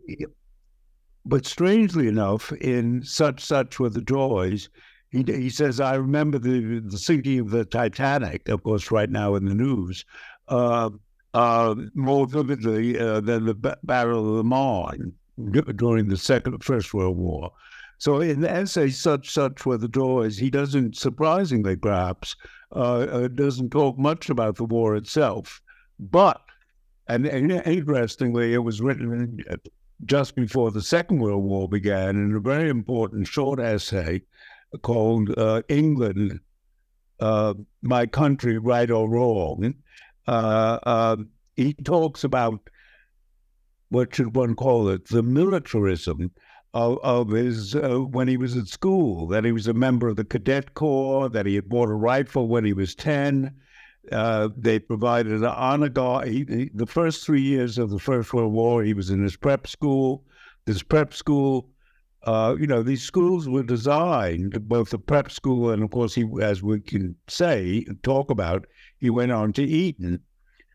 but 1.24 1.46
strangely 1.46 2.06
enough, 2.06 2.52
in 2.52 3.02
such 3.02 3.44
such 3.44 3.80
were 3.80 3.88
the 3.88 4.02
joys, 4.02 4.68
he, 5.10 5.24
he 5.26 5.48
says, 5.48 5.80
I 5.80 5.94
remember 5.94 6.38
the, 6.38 6.80
the 6.80 6.98
sinking 6.98 7.40
of 7.40 7.50
the 7.50 7.64
Titanic, 7.64 8.48
of 8.48 8.62
course, 8.62 8.90
right 8.90 9.08
now 9.08 9.34
in 9.36 9.46
the 9.46 9.54
news, 9.54 10.04
uh, 10.48 10.90
uh, 11.34 11.74
more 11.94 12.26
vividly 12.26 12.98
uh, 12.98 13.20
than 13.20 13.44
the 13.44 13.76
Battle 13.82 14.30
of 14.30 14.36
the 14.36 14.44
Marne 14.44 15.12
during 15.76 16.08
the 16.08 16.16
Second, 16.16 16.62
First 16.64 16.94
World 16.94 17.16
War. 17.16 17.52
So 17.98 18.20
in 18.20 18.40
the 18.40 18.50
essay, 18.50 18.90
such 18.90 19.30
such 19.30 19.66
were 19.66 19.76
the 19.76 19.88
joys, 19.88 20.38
he 20.38 20.50
doesn't, 20.50 20.96
surprisingly 20.96 21.76
perhaps, 21.76 22.36
uh, 22.74 23.00
uh, 23.00 23.28
doesn't 23.28 23.70
talk 23.70 23.98
much 23.98 24.30
about 24.30 24.56
the 24.56 24.64
war 24.64 24.94
itself. 24.94 25.60
But, 25.98 26.40
and, 27.08 27.26
and, 27.26 27.50
interestingly, 27.50 28.54
it 28.54 28.58
was 28.58 28.80
written 28.80 29.42
just 30.04 30.36
before 30.36 30.70
the 30.70 30.82
Second 30.82 31.18
World 31.18 31.42
War 31.42 31.68
began 31.68 32.10
in 32.10 32.34
a 32.36 32.40
very 32.40 32.68
important 32.68 33.26
short 33.26 33.58
essay 33.58 34.22
called 34.82 35.36
uh, 35.36 35.62
England, 35.68 36.38
uh, 37.18 37.54
My 37.82 38.06
Country, 38.06 38.58
Right 38.58 38.90
or 38.90 39.08
Wrong. 39.10 39.74
Uh, 40.28 40.78
uh, 40.82 41.16
he 41.56 41.74
talks 41.74 42.22
about 42.22 42.60
what 43.88 44.14
should 44.14 44.36
one 44.36 44.54
call 44.54 44.88
it, 44.88 45.06
the 45.06 45.22
militarism 45.22 46.30
of, 46.74 46.98
of 47.02 47.30
his 47.30 47.74
uh, 47.74 47.98
when 47.98 48.28
he 48.28 48.36
was 48.36 48.56
at 48.56 48.68
school. 48.68 49.26
That 49.26 49.44
he 49.44 49.52
was 49.52 49.66
a 49.66 49.72
member 49.72 50.08
of 50.08 50.16
the 50.16 50.24
cadet 50.24 50.74
corps. 50.74 51.30
That 51.30 51.46
he 51.46 51.54
had 51.54 51.68
bought 51.68 51.88
a 51.88 51.94
rifle 51.94 52.46
when 52.46 52.64
he 52.64 52.74
was 52.74 52.94
ten. 52.94 53.54
Uh, 54.12 54.48
they 54.56 54.78
provided 54.78 55.32
an 55.32 55.44
honor 55.44 55.88
guard. 55.88 56.28
He, 56.28 56.44
he, 56.48 56.70
the 56.74 56.86
first 56.86 57.24
three 57.24 57.42
years 57.42 57.78
of 57.78 57.90
the 57.90 57.98
First 57.98 58.32
World 58.32 58.52
War, 58.52 58.82
he 58.82 58.94
was 58.94 59.10
in 59.10 59.22
his 59.22 59.36
prep 59.36 59.66
school. 59.66 60.24
This 60.64 60.82
prep 60.82 61.12
school, 61.12 61.70
uh, 62.24 62.56
you 62.58 62.66
know, 62.66 62.82
these 62.82 63.02
schools 63.02 63.48
were 63.48 63.62
designed, 63.62 64.68
both 64.68 64.90
the 64.90 64.98
prep 64.98 65.30
school 65.30 65.70
and, 65.70 65.82
of 65.82 65.90
course, 65.90 66.14
he, 66.14 66.26
as 66.42 66.62
we 66.62 66.80
can 66.80 67.16
say, 67.28 67.86
talk 68.02 68.30
about, 68.30 68.66
he 68.98 69.10
went 69.10 69.32
on 69.32 69.52
to 69.54 69.62
Eton. 69.62 70.20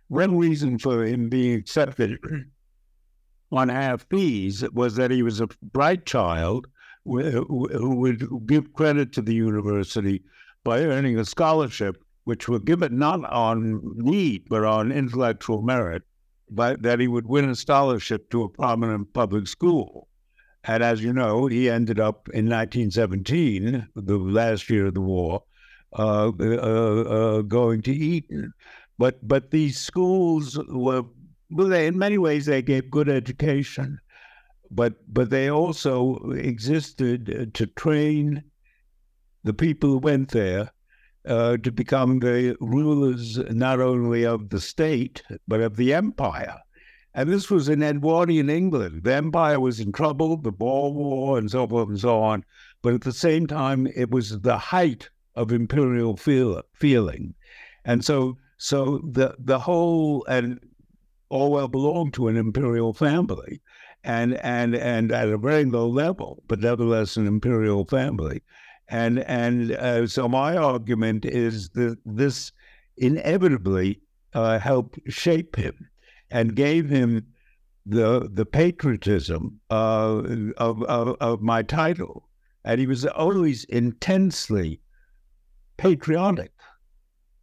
One 0.07 0.37
reason 0.37 0.77
for 0.77 1.05
him 1.05 1.29
being 1.29 1.55
accepted 1.55 2.19
on 3.51 3.69
half 3.69 4.05
fees 4.09 4.63
was 4.71 4.95
that 4.95 5.11
he 5.11 5.23
was 5.23 5.39
a 5.39 5.49
bright 5.61 6.05
child 6.05 6.67
who 7.05 7.95
would 7.95 8.47
give 8.47 8.73
credit 8.73 9.11
to 9.13 9.21
the 9.21 9.33
university 9.33 10.23
by 10.63 10.81
earning 10.81 11.19
a 11.19 11.25
scholarship, 11.25 12.01
which 12.23 12.47
would 12.47 12.65
give 12.65 12.81
it 12.81 12.91
not 12.91 13.23
on 13.25 13.81
need, 13.95 14.45
but 14.49 14.63
on 14.63 14.91
intellectual 14.91 15.61
merit, 15.61 16.03
but 16.49 16.81
that 16.81 16.99
he 16.99 17.07
would 17.07 17.27
win 17.27 17.49
a 17.49 17.55
scholarship 17.55 18.29
to 18.29 18.43
a 18.43 18.49
prominent 18.49 19.13
public 19.13 19.47
school. 19.47 20.07
And 20.63 20.81
as 20.81 21.03
you 21.03 21.11
know, 21.11 21.47
he 21.47 21.69
ended 21.69 21.99
up 21.99 22.29
in 22.29 22.45
1917, 22.45 23.89
the 23.95 24.17
last 24.17 24.69
year 24.69 24.85
of 24.85 24.93
the 24.93 25.01
war, 25.01 25.43
uh, 25.97 26.31
uh, 26.39 26.43
uh, 26.43 27.41
going 27.41 27.81
to 27.83 27.93
Eton. 27.93 28.53
But 28.97 29.27
but 29.27 29.51
these 29.51 29.79
schools 29.79 30.59
were 30.69 31.03
well, 31.49 31.67
they, 31.67 31.87
in 31.87 31.97
many 31.97 32.17
ways, 32.17 32.45
they 32.45 32.61
gave 32.61 32.89
good 32.89 33.09
education, 33.09 33.99
but 34.71 34.93
but 35.07 35.29
they 35.29 35.49
also 35.49 36.17
existed 36.31 37.29
uh, 37.29 37.45
to 37.53 37.67
train 37.67 38.43
the 39.43 39.53
people 39.53 39.89
who 39.89 39.97
went 39.97 40.29
there 40.29 40.71
uh, 41.27 41.57
to 41.57 41.71
become 41.71 42.19
the 42.19 42.55
rulers 42.59 43.37
not 43.49 43.79
only 43.79 44.25
of 44.25 44.49
the 44.49 44.59
state 44.59 45.21
but 45.47 45.61
of 45.61 45.75
the 45.75 45.93
empire. 45.93 46.57
And 47.15 47.29
this 47.29 47.51
was 47.51 47.69
in 47.69 47.83
Edwardian 47.83 48.49
England. 48.49 49.03
The 49.03 49.13
empire 49.13 49.59
was 49.59 49.79
in 49.79 49.91
trouble, 49.91 50.37
the 50.37 50.51
Boer 50.51 50.91
War, 50.91 51.37
and 51.37 51.51
so 51.51 51.67
forth 51.67 51.89
and 51.89 51.99
so 51.99 52.19
on. 52.19 52.43
But 52.81 52.95
at 52.95 53.01
the 53.01 53.13
same 53.13 53.45
time, 53.45 53.87
it 53.95 54.09
was 54.09 54.41
the 54.41 54.57
height 54.57 55.09
of 55.35 55.51
imperial 55.51 56.17
feel, 56.17 56.61
feeling, 56.73 57.33
and 57.85 58.03
so 58.05 58.37
so 58.57 58.99
the 59.03 59.35
the 59.39 59.59
whole 59.59 60.25
and 60.27 60.59
Orwell 61.29 61.67
belonged 61.67 62.13
to 62.15 62.27
an 62.27 62.37
imperial 62.37 62.93
family. 62.93 63.61
and 64.03 64.33
and 64.43 64.75
and 64.75 65.11
at 65.11 65.29
a 65.29 65.37
very 65.37 65.65
low 65.65 65.87
level, 65.87 66.43
but 66.47 66.59
nevertheless 66.59 67.17
an 67.17 67.27
imperial 67.27 67.85
family. 67.85 68.41
And 68.89 69.19
and 69.19 69.71
uh, 69.71 70.07
so 70.07 70.27
my 70.27 70.57
argument 70.57 71.25
is 71.25 71.69
that 71.69 71.97
this 72.05 72.51
inevitably 72.97 74.01
uh, 74.33 74.59
helped 74.59 74.99
shape 75.07 75.55
him 75.55 75.87
and 76.31 76.55
gave 76.55 76.89
him 76.89 77.25
the 77.85 78.29
the 78.33 78.45
patriotism 78.45 79.59
uh, 79.69 80.21
of, 80.57 80.83
of, 80.83 81.15
of 81.21 81.41
my 81.41 81.63
title, 81.63 82.27
and 82.65 82.79
he 82.79 82.87
was 82.87 83.05
always 83.05 83.63
intensely 83.65 84.81
patriotic. 85.83 86.51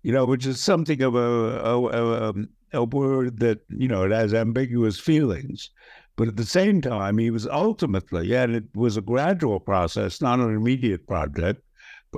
You 0.03 0.13
know, 0.13 0.25
which 0.25 0.47
is 0.47 0.59
something 0.61 1.03
of 1.03 1.15
a, 1.15 1.19
a, 1.19 1.79
a, 1.79 2.31
um, 2.31 2.49
a 2.73 2.85
word 2.85 3.39
that 3.41 3.61
you 3.69 3.87
know 3.87 4.05
it 4.05 4.13
has 4.13 4.33
ambiguous 4.33 4.99
feelings. 4.99 5.71
But 6.17 6.29
at 6.29 6.37
the 6.37 6.45
same 6.45 6.81
time, 6.81 7.19
he 7.19 7.31
was 7.31 7.47
ultimately, 7.47 8.35
and 8.35 8.55
it 8.55 8.65
was 8.75 8.97
a 8.97 9.03
gradual 9.03 9.61
process, 9.61 10.21
not 10.21 10.39
an 10.39 10.55
immediate 10.55 11.07
project, 11.07 11.63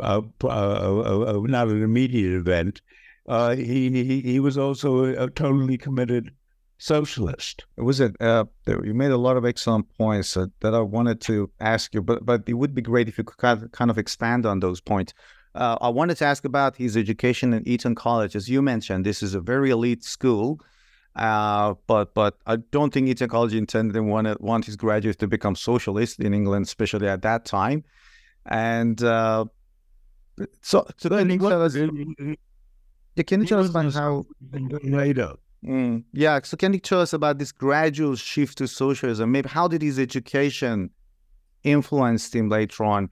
uh, 0.01 0.23
uh, 0.43 0.49
uh, 0.49 1.41
not 1.45 1.69
an 1.69 1.83
immediate 1.83 2.35
event. 2.35 2.81
Uh, 3.29 3.55
he, 3.55 3.91
he, 3.91 4.21
he 4.21 4.41
was 4.41 4.59
also 4.59 5.05
a, 5.05 5.31
totally 5.31 5.79
committed 5.79 6.33
socialist. 6.79 7.65
Was 7.77 8.01
it? 8.01 8.17
Uh, 8.21 8.45
you 8.67 8.95
made 8.95 9.13
a 9.13 9.17
lot 9.17 9.37
of 9.37 9.45
excellent 9.45 9.87
points 9.97 10.37
uh, 10.37 10.47
that 10.61 10.75
I 10.75 10.81
wanted 10.81 11.21
to 11.23 11.51
ask 11.61 11.95
you, 11.95 12.03
but 12.03 12.27
but 12.27 12.43
it 12.49 12.55
would 12.55 12.75
be 12.75 12.83
great 12.83 13.09
if 13.09 13.19
you 13.19 13.25
could 13.25 13.71
kind 13.73 13.91
of 13.91 13.99
expand 13.99 14.47
on 14.47 14.61
those 14.61 14.81
points. 14.81 15.15
I 15.55 15.89
wanted 15.89 16.17
to 16.19 16.25
ask 16.25 16.45
about 16.45 16.77
his 16.77 16.97
education 16.97 17.53
in 17.53 17.67
Eton 17.69 17.95
College. 17.95 18.35
As 18.35 18.49
you 18.49 18.63
mentioned, 18.63 19.05
this 19.05 19.23
is 19.23 19.35
a 19.35 19.41
very 19.41 19.71
elite 19.71 20.05
school. 20.05 20.61
Uh, 21.15 21.75
but 21.87 22.15
but 22.15 22.39
I 22.47 22.57
don't 22.57 22.93
think 22.93 23.09
Eton 23.09 23.29
College 23.29 23.55
intended 23.55 23.97
and 23.97 24.09
wanted 24.09 24.39
want 24.41 24.65
his 24.65 24.77
graduates 24.77 25.19
to 25.19 25.29
become 25.29 25.55
socialists 25.55 26.19
in 26.19 26.33
England, 26.33 26.65
especially 26.65 27.07
at 27.07 27.21
that 27.23 27.45
time. 27.45 27.85
And 28.47 29.03
uh, 29.03 29.45
so, 30.63 30.87
so 30.97 31.09
then 31.09 31.29
he 31.29 31.39
was. 31.39 31.75
Can 31.75 33.41
you 33.43 33.47
tell 33.47 33.61
us 33.61 33.69
about 33.69 33.93
how 33.93 34.25
later? 34.83 35.35
Mm, 35.65 36.03
yeah. 36.13 36.41
So 36.43 36.57
can 36.57 36.73
you 36.73 36.81
tell 36.81 37.01
us 37.01 37.13
about 37.13 37.39
this 37.39 37.53
gradual 37.53 38.17
shift 38.17 38.59
to 38.59 38.67
socialism? 38.67 39.31
Maybe 39.31 39.49
how 39.51 39.69
did 39.69 39.83
his 39.83 39.99
education 39.99 40.91
influence 41.63 42.35
him 42.35 42.49
later 42.49 42.85
on? 42.85 43.11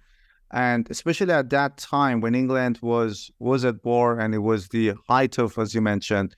And 0.53 0.91
especially 0.91 1.33
at 1.33 1.51
that 1.51 1.77
time 1.77 2.21
when 2.21 2.35
England 2.35 2.79
was 2.83 3.31
was 3.39 3.65
at 3.65 3.85
war 3.85 4.19
and 4.19 4.35
it 4.35 4.39
was 4.39 4.69
the 4.69 4.95
height 5.09 5.39
of, 5.39 5.57
as 5.59 5.75
you 5.75 5.81
mentioned, 5.81 6.35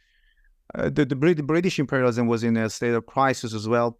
uh, 0.75 0.91
the, 0.91 1.05
the, 1.05 1.43
British 1.43 1.79
imperialism 1.79 2.27
was 2.27 2.45
in 2.45 2.57
a 2.57 2.69
state 2.71 2.95
of 2.95 3.07
crisis 3.07 3.53
as 3.55 3.69
well. 3.69 3.99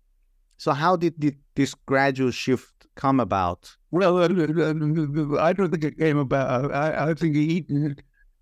So, 0.57 0.73
how 0.73 0.97
did 0.97 1.37
this 1.55 1.75
gradual 1.75 2.31
shift 2.31 2.87
come 2.95 3.21
about? 3.21 3.75
Well, 3.91 4.19
uh, 4.19 5.41
I 5.41 5.53
don't 5.53 5.71
think 5.71 5.85
it 5.85 5.99
came 5.99 6.19
about. 6.19 6.73
I, 6.73 7.11
I 7.11 7.15
think 7.15 7.37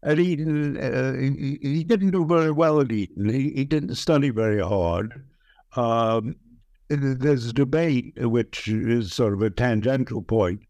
at 0.02 0.18
Eton, 0.18 0.76
uh, 0.76 1.12
he, 1.14 1.58
he, 1.60 1.84
didn't 1.84 2.12
do 2.12 2.24
very 2.24 2.52
well 2.52 2.80
at 2.80 2.92
Eton. 2.92 3.28
He, 3.28 3.50
he 3.50 3.64
didn't 3.64 3.96
study 3.96 4.30
very 4.30 4.60
hard. 4.60 5.24
Um, 5.76 6.36
there's 6.88 7.46
a 7.46 7.52
debate, 7.52 8.14
which 8.16 8.68
is 8.68 9.12
sort 9.12 9.32
of 9.32 9.42
a 9.42 9.50
tangential 9.50 10.22
point, 10.22 10.60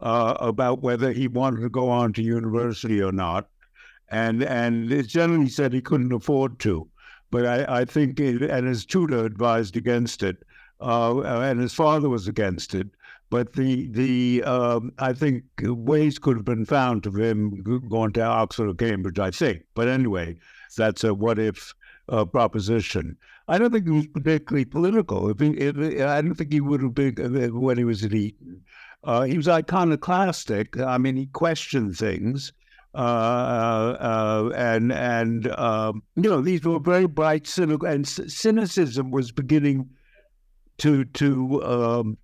uh, 0.00 0.36
about 0.40 0.82
whether 0.82 1.12
he 1.12 1.28
wanted 1.28 1.60
to 1.60 1.68
go 1.68 1.88
on 1.88 2.12
to 2.14 2.22
university 2.22 3.02
or 3.02 3.12
not. 3.12 3.48
And 4.10 4.42
and 4.42 5.06
generally 5.06 5.48
said 5.48 5.72
he 5.72 5.82
couldn't 5.82 6.12
afford 6.12 6.58
to. 6.60 6.88
But 7.30 7.44
I, 7.44 7.80
I 7.80 7.84
think, 7.84 8.18
it, 8.20 8.42
and 8.42 8.66
his 8.66 8.86
tutor 8.86 9.26
advised 9.26 9.76
against 9.76 10.22
it, 10.22 10.38
uh, 10.80 11.20
and 11.20 11.60
his 11.60 11.74
father 11.74 12.08
was 12.08 12.26
against 12.26 12.74
it. 12.74 12.88
But 13.28 13.52
the 13.52 13.88
the 13.88 14.42
um, 14.44 14.92
I 14.98 15.12
think 15.12 15.44
ways 15.62 16.18
could 16.18 16.36
have 16.36 16.46
been 16.46 16.64
found 16.64 17.04
of 17.04 17.18
him 17.18 17.62
going 17.90 18.12
to 18.12 18.22
Oxford 18.22 18.70
or 18.70 18.74
Cambridge. 18.74 19.18
I 19.18 19.30
think, 19.30 19.64
but 19.74 19.88
anyway, 19.88 20.38
that's 20.76 21.04
a 21.04 21.12
what 21.12 21.38
if 21.38 21.74
uh, 22.08 22.24
proposition. 22.24 23.18
I 23.46 23.58
don't 23.58 23.70
think 23.70 23.86
he 23.86 23.92
was 23.92 24.06
particularly 24.06 24.64
political. 24.64 25.30
If, 25.30 25.40
he, 25.40 25.48
if 25.50 25.76
I 25.76 26.20
don't 26.20 26.34
think 26.34 26.52
he 26.52 26.60
would 26.60 26.82
have 26.82 26.94
been 26.94 27.14
uh, 27.18 27.48
when 27.48 27.76
he 27.76 27.84
was 27.84 28.04
at 28.04 28.14
Eton. 28.14 28.62
Uh, 29.04 29.22
he 29.22 29.36
was 29.36 29.48
iconoclastic. 29.48 30.78
I 30.78 30.98
mean, 30.98 31.16
he 31.16 31.26
questioned 31.26 31.96
things. 31.96 32.52
Uh, 32.94 33.96
uh, 34.00 34.50
and 34.56 34.92
and 34.92 35.46
um, 35.52 36.02
you 36.16 36.28
know 36.28 36.40
these 36.40 36.64
were 36.64 36.80
very 36.80 37.06
bright 37.06 37.46
cynical 37.46 37.86
and 37.86 38.08
cynicism 38.08 39.10
was 39.10 39.30
beginning 39.30 39.88
to 40.78 41.04
to 41.04 41.62
um, 41.62 42.18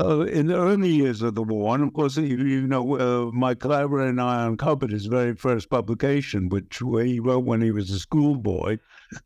uh, 0.00 0.20
in 0.22 0.46
the 0.46 0.56
early 0.56 0.88
years 0.88 1.20
of 1.20 1.34
the 1.34 1.42
war, 1.42 1.74
and 1.74 1.84
of 1.84 1.92
course, 1.92 2.16
you, 2.16 2.38
you 2.38 2.66
know, 2.66 2.96
uh, 2.98 3.30
my 3.32 3.54
collaborator 3.54 4.08
and 4.08 4.20
I 4.20 4.46
uncovered 4.46 4.90
his 4.90 5.06
very 5.06 5.36
first 5.36 5.68
publication, 5.68 6.48
which 6.48 6.78
he 6.78 7.20
wrote 7.20 7.44
when 7.44 7.60
he 7.60 7.70
was 7.70 7.90
a 7.90 7.98
schoolboy, 7.98 8.78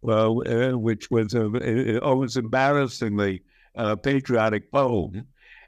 uh, 0.07 0.29
which 0.73 1.11
was 1.11 1.33
a, 1.33 2.01
almost 2.01 2.37
embarrassingly 2.37 3.43
patriotic 4.03 4.73
poem 4.73 5.27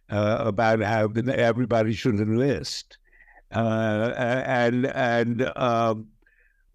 about 0.08 0.80
how 0.80 1.10
everybody 1.30 1.92
should 1.92 2.16
enlist. 2.16 2.98
Uh, 3.50 4.12
and 4.16 4.86
and 4.86 5.50
um, 5.56 6.08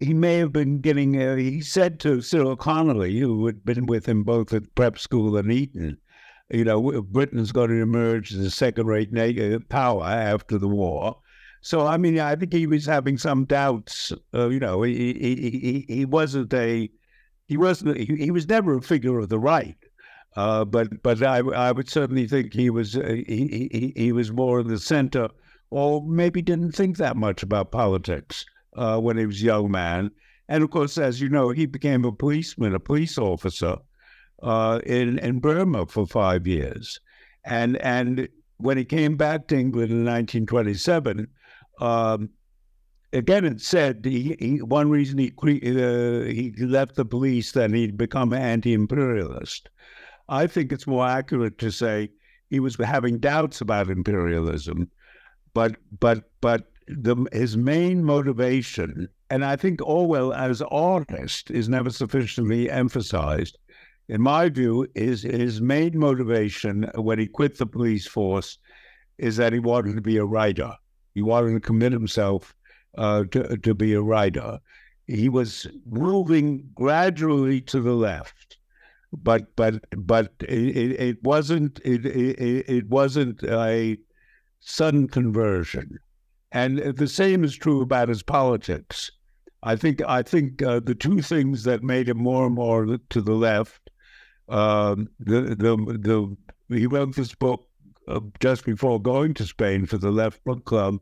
he 0.00 0.12
may 0.12 0.38
have 0.38 0.52
been 0.52 0.80
getting. 0.80 1.20
Uh, 1.20 1.36
he 1.36 1.60
said 1.60 2.00
to 2.00 2.20
Cyril 2.20 2.56
Connolly, 2.56 3.18
who 3.18 3.46
had 3.46 3.64
been 3.64 3.86
with 3.86 4.06
him 4.06 4.24
both 4.24 4.52
at 4.52 4.74
prep 4.74 4.98
school 4.98 5.36
and 5.36 5.52
Eton, 5.52 5.98
you 6.50 6.64
know, 6.64 7.02
Britain's 7.02 7.52
going 7.52 7.70
to 7.70 7.80
emerge 7.80 8.32
as 8.32 8.40
a 8.40 8.50
second-rate 8.50 9.16
uh, 9.16 9.58
power 9.68 10.04
after 10.04 10.58
the 10.58 10.68
war. 10.68 11.18
So 11.62 11.86
I 11.86 11.96
mean, 11.96 12.20
I 12.20 12.36
think 12.36 12.52
he 12.52 12.66
was 12.66 12.84
having 12.84 13.16
some 13.16 13.46
doubts. 13.46 14.12
Uh, 14.34 14.48
you 14.48 14.60
know, 14.60 14.82
he, 14.82 15.14
he 15.14 15.34
he 15.34 15.84
he 15.88 16.04
wasn't 16.04 16.52
a 16.52 16.90
he 17.46 17.56
wasn't 17.56 17.96
he, 17.96 18.04
he 18.16 18.30
was 18.30 18.48
never 18.48 18.76
a 18.76 18.82
figure 18.82 19.18
of 19.18 19.30
the 19.30 19.38
right. 19.38 19.76
Uh, 20.36 20.64
but 20.64 21.02
but 21.02 21.22
I 21.22 21.38
I 21.38 21.70
would 21.70 21.88
certainly 21.88 22.26
think 22.26 22.52
he 22.52 22.68
was 22.70 22.96
uh, 22.96 23.22
he, 23.26 23.68
he 23.70 23.92
he 23.96 24.12
was 24.12 24.32
more 24.32 24.60
in 24.60 24.68
the 24.68 24.78
center 24.78 25.28
or 25.70 26.02
maybe 26.06 26.42
didn't 26.42 26.72
think 26.72 26.96
that 26.96 27.16
much 27.16 27.42
about 27.42 27.70
politics 27.70 28.44
uh, 28.76 28.98
when 28.98 29.16
he 29.16 29.26
was 29.26 29.40
a 29.40 29.44
young 29.44 29.70
man. 29.70 30.10
And 30.48 30.62
of 30.62 30.70
course, 30.70 30.98
as 30.98 31.20
you 31.20 31.28
know, 31.28 31.50
he 31.50 31.66
became 31.66 32.04
a 32.04 32.12
policeman, 32.12 32.74
a 32.74 32.80
police 32.80 33.16
officer 33.16 33.76
uh, 34.42 34.80
in 34.84 35.18
in 35.18 35.38
Burma 35.38 35.86
for 35.86 36.06
five 36.06 36.46
years, 36.46 37.00
and 37.44 37.76
and 37.78 38.28
when 38.58 38.76
he 38.76 38.84
came 38.84 39.16
back 39.16 39.46
to 39.48 39.56
England 39.56 39.90
in 39.90 40.04
1927. 40.04 41.28
Um, 41.80 42.30
again, 43.12 43.44
it 43.44 43.60
said 43.60 44.04
he, 44.04 44.36
he, 44.38 44.62
one 44.62 44.90
reason 44.90 45.18
he 45.18 45.32
uh, 45.32 46.24
he 46.24 46.52
left 46.58 46.96
the 46.96 47.04
police 47.04 47.52
that 47.52 47.72
he'd 47.72 47.96
become 47.96 48.32
anti-imperialist. 48.32 49.70
I 50.28 50.46
think 50.46 50.72
it's 50.72 50.86
more 50.86 51.06
accurate 51.06 51.58
to 51.58 51.70
say 51.70 52.10
he 52.50 52.60
was 52.60 52.76
having 52.76 53.18
doubts 53.18 53.60
about 53.60 53.90
imperialism 53.90 54.90
but 55.54 55.76
but 56.00 56.30
but 56.40 56.66
the, 56.86 57.26
his 57.32 57.56
main 57.56 58.04
motivation, 58.04 59.08
and 59.30 59.42
I 59.42 59.56
think 59.56 59.80
Orwell 59.80 60.34
as 60.34 60.60
artist 60.60 61.50
is 61.50 61.68
never 61.68 61.88
sufficiently 61.88 62.70
emphasized. 62.70 63.56
In 64.08 64.20
my 64.20 64.50
view, 64.50 64.86
is 64.94 65.22
his 65.22 65.62
main 65.62 65.98
motivation 65.98 66.90
when 66.96 67.18
he 67.18 67.26
quit 67.26 67.56
the 67.56 67.64
police 67.64 68.06
force 68.06 68.58
is 69.16 69.36
that 69.36 69.54
he 69.54 69.60
wanted 69.60 69.94
to 69.94 70.02
be 70.02 70.18
a 70.18 70.26
writer. 70.26 70.74
He 71.14 71.22
wanted 71.22 71.54
to 71.54 71.60
commit 71.60 71.92
himself 71.92 72.54
uh, 72.98 73.24
to 73.30 73.56
to 73.56 73.74
be 73.74 73.94
a 73.94 74.02
writer. 74.02 74.58
He 75.06 75.28
was 75.28 75.66
moving 75.86 76.68
gradually 76.74 77.60
to 77.62 77.80
the 77.80 77.94
left, 77.94 78.43
but 79.22 79.54
but 79.56 79.84
but 79.96 80.32
it, 80.40 81.00
it 81.00 81.22
wasn't 81.22 81.80
it, 81.84 82.04
it, 82.06 82.68
it 82.68 82.88
wasn't 82.88 83.42
a 83.44 83.98
sudden 84.60 85.08
conversion. 85.08 85.98
And 86.52 86.78
the 86.78 87.08
same 87.08 87.42
is 87.42 87.56
true 87.56 87.80
about 87.82 88.08
his 88.08 88.22
politics. 88.22 89.10
I 89.62 89.76
think 89.76 90.02
I 90.06 90.22
think 90.22 90.62
uh, 90.62 90.80
the 90.80 90.94
two 90.94 91.20
things 91.20 91.64
that 91.64 91.82
made 91.82 92.08
him 92.08 92.18
more 92.18 92.46
and 92.46 92.54
more 92.54 92.98
to 93.10 93.20
the 93.20 93.32
left, 93.32 93.90
um, 94.48 95.08
the, 95.18 95.40
the 95.40 96.36
the 96.68 96.76
he 96.76 96.86
wrote 96.86 97.16
this 97.16 97.34
book 97.34 97.66
uh, 98.08 98.20
just 98.40 98.64
before 98.64 99.00
going 99.00 99.34
to 99.34 99.44
Spain 99.44 99.86
for 99.86 99.98
the 99.98 100.10
Left 100.10 100.42
Book 100.44 100.64
Club, 100.64 100.98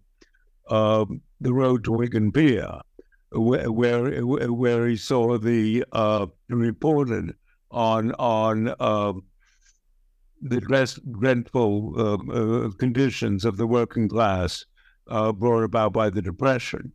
um, 0.70 1.20
The 1.40 1.52
Road 1.52 1.84
to 1.84 1.92
Wigan 1.92 2.32
Pier, 2.32 2.80
where 3.32 3.70
where, 3.70 4.22
where 4.52 4.86
he 4.86 4.96
saw 4.96 5.38
the 5.38 5.84
uh, 5.92 6.26
reported 6.48 7.34
on 7.72 8.12
on 8.12 8.74
um, 8.80 9.24
the 10.40 10.60
dreadful 10.60 12.00
um, 12.00 12.30
uh, 12.30 12.70
conditions 12.78 13.44
of 13.44 13.56
the 13.56 13.66
working 13.66 14.08
class 14.08 14.64
uh, 15.08 15.32
brought 15.32 15.62
about 15.62 15.92
by 15.92 16.10
the 16.10 16.22
Depression. 16.22 16.92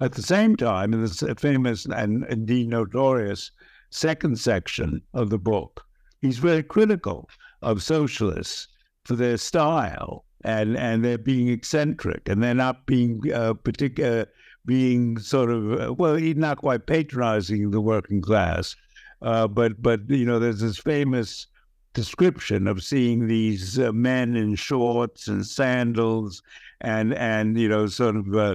At 0.00 0.12
the 0.12 0.22
same 0.22 0.56
time, 0.56 0.94
in 0.94 1.02
the 1.02 1.36
famous 1.38 1.84
and 1.84 2.24
indeed 2.26 2.68
notorious 2.68 3.50
second 3.90 4.38
section 4.38 5.02
of 5.12 5.30
the 5.30 5.38
book, 5.38 5.84
he's 6.20 6.38
very 6.38 6.62
critical 6.62 7.28
of 7.62 7.82
socialists 7.82 8.68
for 9.04 9.16
their 9.16 9.36
style 9.36 10.24
and 10.44 10.76
and 10.76 11.04
they're 11.04 11.18
being 11.18 11.48
eccentric 11.48 12.28
and 12.28 12.42
they're 12.42 12.54
not 12.54 12.86
being 12.86 13.20
uh, 13.32 13.54
particular 13.54 14.26
being 14.66 15.18
sort 15.18 15.50
of 15.50 15.80
uh, 15.80 15.92
well 15.94 16.14
he's 16.14 16.36
not 16.36 16.58
quite 16.58 16.86
patronizing 16.86 17.70
the 17.70 17.80
working 17.80 18.20
class 18.20 18.76
uh, 19.22 19.46
but 19.48 19.80
but 19.80 20.00
you 20.08 20.24
know 20.24 20.38
there's 20.38 20.60
this 20.60 20.78
famous 20.78 21.46
description 21.94 22.66
of 22.66 22.82
seeing 22.82 23.26
these 23.26 23.78
uh, 23.78 23.92
men 23.92 24.36
in 24.36 24.54
shorts 24.54 25.28
and 25.28 25.46
sandals 25.46 26.42
and 26.80 27.14
and 27.14 27.58
you 27.58 27.68
know 27.68 27.86
sort 27.86 28.16
of 28.16 28.34
uh, 28.34 28.54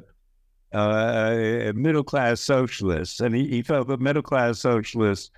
uh, 0.73 1.71
middle 1.75 2.03
class 2.03 2.39
socialists 2.39 3.19
and 3.19 3.35
he, 3.35 3.47
he 3.47 3.61
felt 3.61 3.87
that 3.87 3.99
middle 3.99 4.21
class 4.21 4.59
socialists 4.59 5.31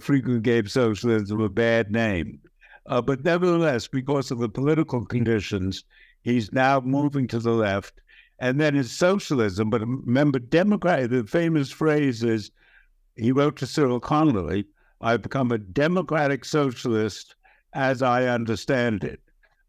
frequently 0.00 0.40
gave 0.40 0.70
socialism 0.70 1.40
a 1.40 1.48
bad 1.48 1.90
name 1.90 2.40
uh, 2.86 3.00
but 3.00 3.24
nevertheless, 3.24 3.86
because 3.86 4.30
of 4.30 4.38
the 4.38 4.48
political 4.48 5.04
conditions, 5.04 5.84
he's 6.22 6.52
now 6.52 6.80
moving 6.80 7.26
to 7.28 7.38
the 7.38 7.52
left. 7.52 8.00
And 8.38 8.60
then 8.60 8.74
his 8.74 8.90
socialism, 8.90 9.70
but 9.70 9.82
remember, 9.82 10.40
Democrat, 10.40 11.10
the 11.10 11.24
famous 11.24 11.70
phrase 11.70 12.24
is 12.24 12.50
he 13.16 13.32
wrote 13.32 13.56
to 13.56 13.66
Cyril 13.66 14.00
Connolly, 14.00 14.66
I've 15.00 15.22
become 15.22 15.50
a 15.52 15.58
democratic 15.58 16.44
socialist 16.44 17.34
as 17.74 18.02
I 18.02 18.26
understand 18.26 19.04
it. 19.04 19.20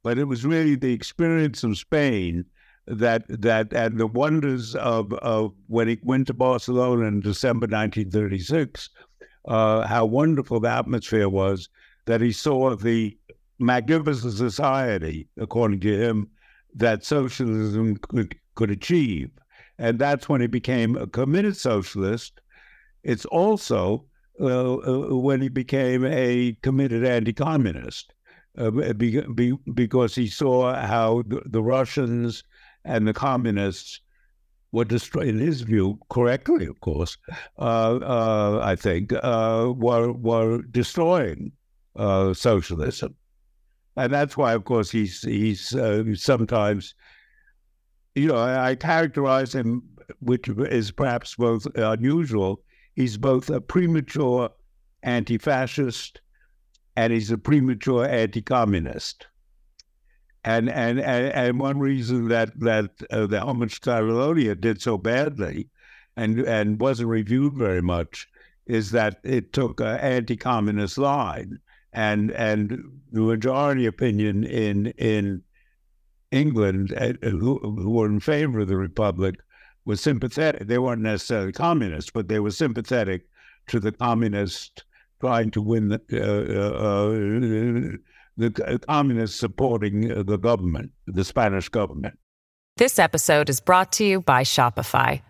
But 0.04 0.18
it 0.18 0.26
was 0.26 0.46
really 0.46 0.76
the 0.76 0.94
experience 0.94 1.64
of 1.64 1.78
Spain 1.78 2.46
that 2.86 3.24
that 3.30 3.72
and 3.74 3.98
the 3.98 4.08
wonders 4.08 4.76
of, 4.76 5.14
of 5.14 5.54
when 5.68 5.88
he 5.88 6.00
went 6.04 6.28
to 6.28 6.34
Barcelona 6.34 7.06
in 7.06 7.22
December 7.22 7.66
1936, 7.66 8.90
uh, 9.46 9.88
how 9.88 10.06
wonderful 10.06 10.60
the 10.60 10.70
atmosphere 10.70 11.30
was 11.30 11.70
that 12.06 12.22
he 12.22 12.32
saw 12.32 12.76
the 12.76 13.18
magnificent 13.60 14.34
society, 14.34 15.28
according 15.38 15.80
to 15.82 15.98
him, 15.98 16.30
that 16.76 17.06
socialism 17.06 17.98
could, 17.98 18.36
could 18.56 18.72
achieve. 18.72 19.30
And 19.78 20.00
that's 20.00 20.28
when 20.28 20.42
he 20.42 20.48
became 20.48 20.96
a 20.96 21.08
committed 21.08 21.56
socialist. 21.56 22.42
It's 23.04 23.26
also 23.26 24.06
uh, 24.40 24.78
uh, 24.78 25.16
when 25.16 25.42
he 25.42 25.50
became 25.50 26.04
a 26.06 26.58
committed 26.64 27.06
anti 27.06 27.34
communist. 27.34 28.14
Uh, 28.58 28.72
be, 28.94 29.20
be, 29.22 29.54
because 29.74 30.16
he 30.16 30.28
saw 30.28 30.74
how 30.74 31.24
the, 31.28 31.42
the, 31.46 31.62
Russians 31.62 32.44
and 32.84 33.08
the 33.08 33.14
communists 33.14 34.00
were 34.72 34.86
destroying, 34.86 35.30
in 35.30 35.38
his 35.40 35.62
view, 35.62 36.00
correctly, 36.10 36.66
of 36.66 36.80
course, 36.82 37.18
uh, 37.60 37.98
uh, 37.98 38.60
I 38.64 38.76
think, 38.76 39.12
uh, 39.12 39.72
were, 39.76 40.12
were 40.12 40.62
destroying 40.64 41.52
socialism, 41.96 43.16
and 43.96 44.14
that's 44.14 44.36
why, 44.36 44.54
of 44.54 44.66
course, 44.66 44.90
he's 44.92 45.22
he's 45.22 45.76
sometimes, 46.22 46.96
you 48.16 48.28
know, 48.28 48.38
I, 48.38 48.70
I, 48.70 48.76
characterize 48.76 49.54
him, 49.54 49.84
which 50.20 50.48
is 50.48 50.92
perhaps 50.92 51.36
both 51.36 51.68
unusual. 51.76 52.64
He's 52.96 53.18
both 53.18 53.50
a 53.50 53.60
premature 53.62 54.50
anti-fascist 55.02 56.22
and 56.96 57.12
he's 57.12 57.32
a 57.32 57.38
premature 57.38 58.06
anti-communist. 58.06 59.28
And 60.46 60.70
and 60.70 61.00
and, 61.00 61.34
and 61.34 61.60
one 61.60 61.80
reason 61.80 62.28
that 62.28 62.60
that 62.60 62.92
uh, 63.10 63.28
the 63.28 63.40
Homage 63.40 63.80
to 63.82 63.90
Catalonia 63.90 64.56
did 64.56 64.82
so 64.82 64.98
badly, 64.98 65.70
and 66.18 66.40
and 66.40 66.82
wasn't 66.82 67.10
reviewed 67.10 67.54
very 67.54 67.82
much, 67.82 68.28
is 68.66 68.92
that 68.92 69.20
it 69.24 69.54
took 69.54 69.80
an 69.80 69.98
anti-communist 70.00 70.98
line 70.98 71.60
and 71.94 72.32
and 72.32 72.84
the 73.12 73.22
majority 73.22 73.86
opinion 73.86 74.44
in 74.44 74.88
in 74.98 75.44
England 76.32 76.94
uh, 76.98 77.14
who, 77.22 77.60
who 77.60 77.92
were 77.92 78.08
in 78.08 78.20
favor 78.20 78.60
of 78.60 78.68
the 78.68 78.76
republic 78.76 79.36
was 79.86 80.02
sympathetic. 80.02 80.68
They 80.68 80.78
weren't 80.78 81.02
necessarily 81.02 81.52
communists, 81.52 82.12
but 82.12 82.28
they 82.28 82.40
were 82.40 82.52
sympathetic 82.52 83.26
to 83.68 83.80
the 83.80 83.92
communists 83.92 84.84
trying 85.20 85.52
to 85.52 85.62
win 85.62 85.90
the 85.90 86.02
uh, 86.12 86.88
uh, 86.88 87.98
the 88.36 88.80
communists 88.88 89.40
supporting 89.40 90.26
the 90.26 90.38
government, 90.38 90.92
the 91.08 91.24
Spanish 91.24 91.70
government. 91.70 92.18
This 92.78 92.98
episode 92.98 93.50
is 93.50 93.60
brought 93.60 93.92
to 93.94 94.04
you 94.04 94.22
by 94.22 94.44
Shopify. 94.44 95.22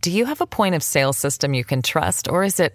Do 0.00 0.10
you 0.10 0.24
have 0.24 0.40
a 0.40 0.46
point 0.46 0.74
of 0.74 0.82
sale 0.82 1.12
system 1.12 1.54
you 1.54 1.64
can 1.64 1.82
trust, 1.82 2.28
or 2.28 2.44
is 2.44 2.60
it? 2.60 2.74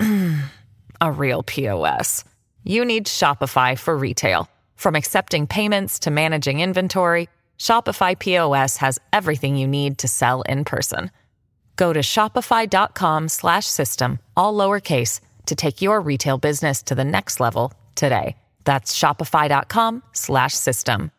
a 1.00 1.12
real 1.12 1.42
POS. 1.42 2.24
You 2.64 2.84
need 2.84 3.06
Shopify 3.06 3.78
for 3.78 3.96
retail. 3.96 4.48
From 4.76 4.94
accepting 4.94 5.46
payments 5.46 5.98
to 6.00 6.10
managing 6.10 6.60
inventory, 6.60 7.28
Shopify 7.58 8.18
POS 8.18 8.78
has 8.78 8.98
everything 9.12 9.56
you 9.56 9.68
need 9.68 9.98
to 9.98 10.08
sell 10.08 10.40
in 10.42 10.64
person. 10.64 11.10
Go 11.76 11.92
to 11.92 12.00
shopify.com/system 12.00 14.18
all 14.36 14.54
lowercase 14.54 15.20
to 15.46 15.54
take 15.54 15.80
your 15.82 16.00
retail 16.00 16.38
business 16.38 16.82
to 16.84 16.94
the 16.94 17.04
next 17.04 17.40
level 17.40 17.74
today. 17.94 18.36
That's 18.64 18.98
shopify.com/system. 18.98 21.10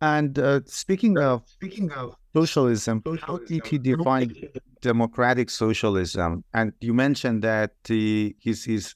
And 0.00 0.38
uh, 0.38 0.60
speaking 0.66 1.18
of 1.18 1.42
speaking 1.46 1.90
of 1.92 2.16
socialism, 2.34 3.02
how 3.22 3.38
did 3.38 3.72
you 3.72 3.78
define 3.78 4.34
democratic 4.82 5.48
socialism? 5.48 6.44
And 6.52 6.72
you 6.80 6.92
mentioned 6.92 7.42
that 7.42 7.72
his 7.88 8.64
his 8.64 8.94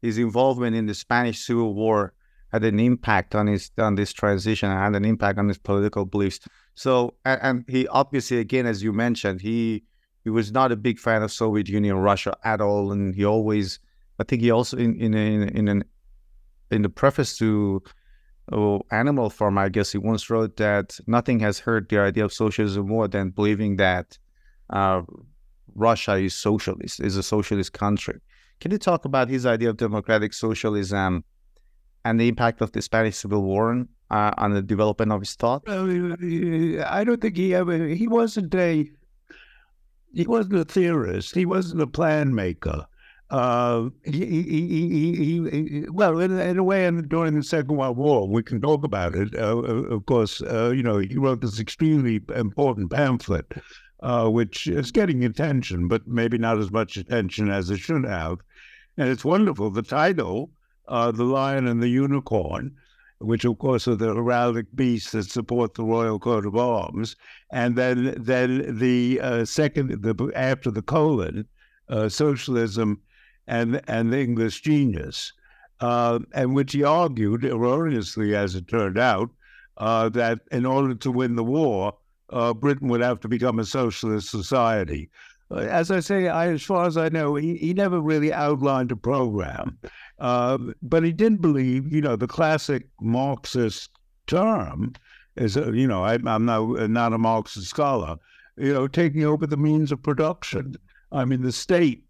his 0.00 0.18
involvement 0.18 0.74
in 0.74 0.86
the 0.86 0.94
Spanish 0.94 1.40
Civil 1.40 1.74
War 1.74 2.14
had 2.52 2.64
an 2.64 2.78
impact 2.78 3.34
on 3.34 3.46
his 3.46 3.70
on 3.78 3.94
this 3.94 4.12
transition 4.12 4.70
and 4.70 4.78
had 4.78 4.94
an 4.94 5.04
impact 5.04 5.38
on 5.38 5.48
his 5.48 5.58
political 5.58 6.04
beliefs. 6.04 6.40
So, 6.74 7.14
and, 7.24 7.40
and, 7.42 7.64
he 7.68 7.88
obviously, 7.88 8.38
again, 8.38 8.66
as 8.66 8.82
you 8.82 8.92
mentioned, 8.92 9.40
he 9.40 9.84
he 10.24 10.30
was 10.30 10.52
not 10.52 10.70
a 10.70 10.76
big 10.76 10.98
fan 10.98 11.22
of 11.22 11.32
Soviet 11.32 11.68
Union, 11.68 11.96
Russia 11.96 12.36
at 12.44 12.60
all, 12.60 12.92
and 12.92 13.14
he 13.14 13.24
always, 13.24 13.78
I 14.18 14.24
think, 14.24 14.42
he 14.42 14.50
also 14.50 14.76
in 14.76 14.94
in 14.96 15.14
in, 15.14 15.48
in 15.48 15.68
an 15.68 15.84
in 16.70 16.82
the 16.82 16.88
preface 16.88 17.36
to 17.38 17.82
oh, 18.50 18.82
Animal 18.90 19.30
Farm, 19.30 19.58
I 19.58 19.68
guess 19.68 19.92
he 19.92 19.98
once 19.98 20.28
wrote 20.30 20.56
that 20.56 20.98
nothing 21.06 21.40
has 21.40 21.58
hurt 21.58 21.88
the 21.88 21.98
idea 21.98 22.24
of 22.24 22.32
socialism 22.32 22.88
more 22.88 23.08
than 23.08 23.30
believing 23.30 23.76
that 23.76 24.18
uh, 24.70 25.02
Russia 25.74 26.14
is 26.14 26.34
socialist, 26.34 27.00
is 27.00 27.16
a 27.16 27.22
socialist 27.22 27.72
country. 27.72 28.20
Can 28.60 28.70
you 28.70 28.78
talk 28.78 29.04
about 29.04 29.28
his 29.28 29.44
idea 29.46 29.70
of 29.70 29.76
democratic 29.76 30.32
socialism 30.32 31.24
and 32.04 32.20
the 32.20 32.28
impact 32.28 32.60
of 32.60 32.72
the 32.72 32.82
Spanish 32.82 33.16
Civil 33.16 33.42
War 33.42 33.86
uh, 34.10 34.32
on 34.36 34.52
the 34.52 34.62
development 34.62 35.12
of 35.12 35.20
his 35.20 35.34
thought? 35.34 35.62
I 35.68 37.04
don't 37.04 37.20
think 37.20 37.36
he 37.36 37.54
ever. 37.54 37.86
He 37.86 38.08
wasn't 38.08 38.54
a. 38.54 38.90
He 40.14 40.26
wasn't 40.26 40.56
a 40.56 40.64
theorist. 40.64 41.34
He 41.34 41.46
wasn't 41.46 41.80
a 41.80 41.86
plan 41.86 42.34
maker. 42.34 42.86
Uh, 43.30 43.88
he, 44.04 44.26
he, 44.26 45.14
he, 45.14 45.86
well, 45.90 46.20
in, 46.20 46.38
in 46.38 46.58
a 46.58 46.62
way, 46.62 46.90
during 46.90 47.34
the 47.34 47.42
Second 47.42 47.76
World 47.76 47.96
War, 47.96 48.28
we 48.28 48.42
can 48.42 48.60
talk 48.60 48.84
about 48.84 49.14
it. 49.14 49.34
Uh, 49.34 49.56
of 49.56 50.04
course, 50.04 50.42
uh, 50.42 50.68
you 50.68 50.82
know, 50.82 50.98
he 50.98 51.16
wrote 51.16 51.40
this 51.40 51.58
extremely 51.58 52.20
important 52.36 52.90
pamphlet, 52.90 53.46
uh, 54.02 54.28
which 54.28 54.66
is 54.66 54.90
getting 54.90 55.24
attention, 55.24 55.88
but 55.88 56.06
maybe 56.06 56.36
not 56.36 56.58
as 56.58 56.70
much 56.70 56.98
attention 56.98 57.48
as 57.50 57.70
it 57.70 57.78
should 57.78 58.04
have. 58.04 58.36
And 58.98 59.08
it's 59.08 59.24
wonderful. 59.24 59.70
The 59.70 59.80
title, 59.80 60.50
uh, 60.88 61.10
The 61.10 61.24
Lion 61.24 61.66
and 61.66 61.82
the 61.82 61.88
Unicorn, 61.88 62.76
which 63.18 63.44
of 63.44 63.58
course 63.58 63.86
are 63.86 63.94
the 63.94 64.14
heraldic 64.14 64.66
beasts 64.74 65.12
that 65.12 65.24
support 65.24 65.74
the 65.74 65.84
royal 65.84 66.18
coat 66.18 66.44
of 66.44 66.56
arms, 66.56 67.16
and 67.50 67.76
then 67.76 68.14
then 68.18 68.78
the 68.78 69.20
uh, 69.20 69.44
second, 69.44 70.02
the 70.02 70.32
after 70.34 70.70
the 70.70 70.82
colon, 70.82 71.46
uh, 71.88 72.08
socialism 72.08 73.00
and 73.46 73.80
and 73.88 74.12
the 74.12 74.20
English 74.20 74.62
genius, 74.62 75.32
uh, 75.80 76.18
and 76.32 76.54
which 76.54 76.72
he 76.72 76.82
argued 76.82 77.44
erroneously, 77.44 78.34
as 78.34 78.54
it 78.54 78.68
turned 78.68 78.98
out, 78.98 79.30
uh, 79.78 80.08
that 80.08 80.40
in 80.50 80.66
order 80.66 80.94
to 80.94 81.10
win 81.10 81.36
the 81.36 81.44
war, 81.44 81.96
uh, 82.30 82.52
Britain 82.52 82.88
would 82.88 83.00
have 83.00 83.20
to 83.20 83.28
become 83.28 83.58
a 83.58 83.64
socialist 83.64 84.30
society 84.30 85.08
as 85.58 85.90
I 85.90 86.00
say, 86.00 86.28
I, 86.28 86.48
as 86.48 86.62
far 86.62 86.86
as 86.86 86.96
I 86.96 87.08
know, 87.08 87.34
he, 87.34 87.56
he 87.56 87.74
never 87.74 88.00
really 88.00 88.32
outlined 88.32 88.92
a 88.92 88.96
program. 88.96 89.78
Uh, 90.22 90.56
but 90.82 91.02
he 91.02 91.10
didn't 91.10 91.40
believe, 91.40 91.92
you 91.92 92.00
know, 92.00 92.14
the 92.14 92.28
classic 92.28 92.86
Marxist 93.00 93.90
term 94.28 94.92
is, 95.34 95.56
uh, 95.56 95.72
you 95.72 95.88
know, 95.88 96.04
I, 96.04 96.14
am 96.14 96.44
not, 96.44 96.88
not 96.88 97.12
a 97.12 97.18
Marxist 97.18 97.66
scholar, 97.66 98.16
you 98.56 98.72
know, 98.72 98.86
taking 98.86 99.24
over 99.24 99.48
the 99.48 99.56
means 99.56 99.90
of 99.90 100.00
production. 100.00 100.76
I 101.10 101.24
mean, 101.24 101.42
the 101.42 101.50
state, 101.50 102.04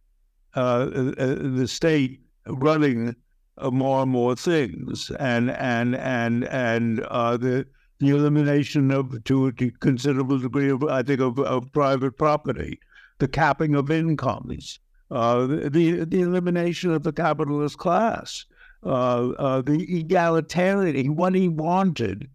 uh, 0.54 0.90
uh, 0.94 1.12
uh 1.18 1.34
the 1.56 1.66
state 1.66 2.20
running 2.46 3.16
more 3.62 4.02
and 4.02 4.10
more 4.10 4.36
things, 4.36 5.10
and 5.18 5.50
and 5.50 5.96
and 5.96 6.44
and 6.44 6.98
the 6.98 7.66
the 7.98 8.10
elimination 8.10 8.90
of 8.90 9.24
to 9.24 9.46
a 9.46 9.52
considerable 9.52 10.38
degree 10.38 10.68
of 10.68 10.84
I 10.84 11.02
think 11.02 11.20
of, 11.20 11.38
of 11.38 11.72
private 11.72 12.18
property 12.18 12.78
the 13.20 13.28
capping 13.28 13.74
of 13.74 13.90
incomes, 13.90 14.80
uh, 15.12 15.46
the 15.46 16.04
the 16.04 16.20
elimination 16.20 16.90
of 16.90 17.02
the 17.02 17.12
capitalist 17.12 17.78
class, 17.78 18.46
uh, 18.84 19.28
uh, 19.30 19.62
the 19.62 19.86
egalitarian. 19.98 21.16
What 21.16 21.34
he 21.34 21.48
wanted 21.48 22.28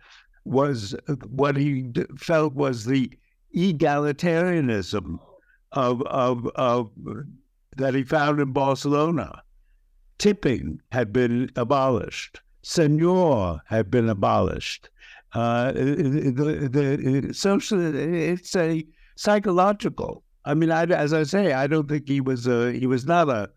was 0.46 0.96
what 1.30 1.58
he 1.58 1.92
felt 2.18 2.54
was 2.54 2.86
the 2.86 3.12
egalitarianism 3.56 5.20
of 5.72 6.02
of 6.04 6.48
of 6.56 6.92
that 7.78 7.96
he 7.96 8.04
found 8.04 8.40
in 8.40 8.54
Barcelona. 8.54 9.42
Tipping 10.20 10.82
had 10.92 11.12
been 11.14 11.52
abolished. 11.56 12.42
Señor 12.64 13.60
had 13.66 13.90
been 13.92 14.10
abolished. 14.10 14.90
Uh, 15.34 15.72
the, 15.72 16.70
the, 17.28 17.34
social, 17.34 17.96
it's 17.96 18.56
a 18.56 18.86
psychological. 19.16 20.24
I 20.48 20.54
mean, 20.54 20.72
I, 20.72 20.84
as 20.84 21.12
I 21.12 21.24
say, 21.24 21.52
I 21.52 21.68
don't 21.68 21.90
think 21.90 22.08
he 22.08 22.22
was 22.22 22.48
a, 22.48 22.72
he 22.72 22.88
was 22.88 23.06
not 23.06 23.28
a 23.28 23.50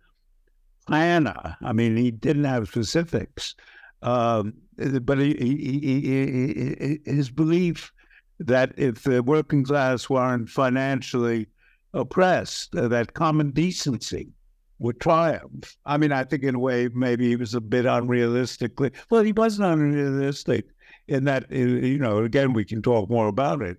planner. 0.88 1.57
I 1.62 1.72
mean, 1.72 1.96
he 1.96 2.11
didn't 2.11 2.44
have 2.44 2.66
specifics, 2.66 3.55
um, 4.03 4.55
but 5.03 5.18
he, 5.18 5.35
he, 5.35 6.98
he, 7.07 7.11
his 7.11 7.31
belief 7.31 7.92
that 8.40 8.72
if 8.76 9.05
the 9.05 9.22
working 9.22 9.62
class 9.62 10.11
weren't 10.11 10.48
financially 10.48 11.46
oppressed, 11.94 12.74
uh, 12.74 12.88
that 12.88 13.14
common 13.14 13.53
decency 13.53 14.33
would 14.81 14.98
triumph. 14.98 15.76
I 15.87 15.96
mean, 15.96 16.11
I 16.11 16.24
think 16.24 16.42
in 16.42 16.57
a 16.57 16.59
way 16.59 16.88
maybe 16.92 17.29
he 17.29 17.37
was 17.37 17.55
a 17.55 17.61
bit 17.61 17.85
unrealistically. 17.85 18.92
Well, 19.11 19.22
he 19.22 19.33
wasn't 19.33 19.72
unrealistic 19.72 20.64
in 21.07 21.24
that, 21.24 21.48
you 21.53 21.98
know, 21.98 22.24
again, 22.24 22.53
we 22.53 22.64
can 22.64 22.83
talk 22.83 23.09
more 23.09 23.29
about 23.29 23.62
it. 23.62 23.76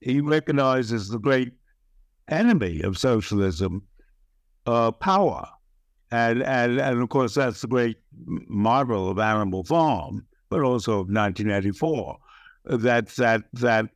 He 0.00 0.20
recognizes 0.20 1.08
the 1.08 1.18
great 1.18 1.54
enemy 2.28 2.82
of 2.82 2.98
socialism, 2.98 3.82
uh, 4.66 4.90
power. 4.92 5.46
And, 6.10 6.42
and, 6.42 6.78
and 6.78 7.00
of 7.00 7.08
course, 7.08 7.34
that's 7.34 7.62
the 7.62 7.68
great 7.68 7.96
marvel 8.26 9.10
of 9.10 9.18
Animal 9.18 9.64
Farm, 9.64 10.26
but 10.50 10.60
also 10.60 10.92
of 10.92 11.08
1984, 11.08 12.18
that, 12.66 13.08
that, 13.08 13.42
that 13.54 13.88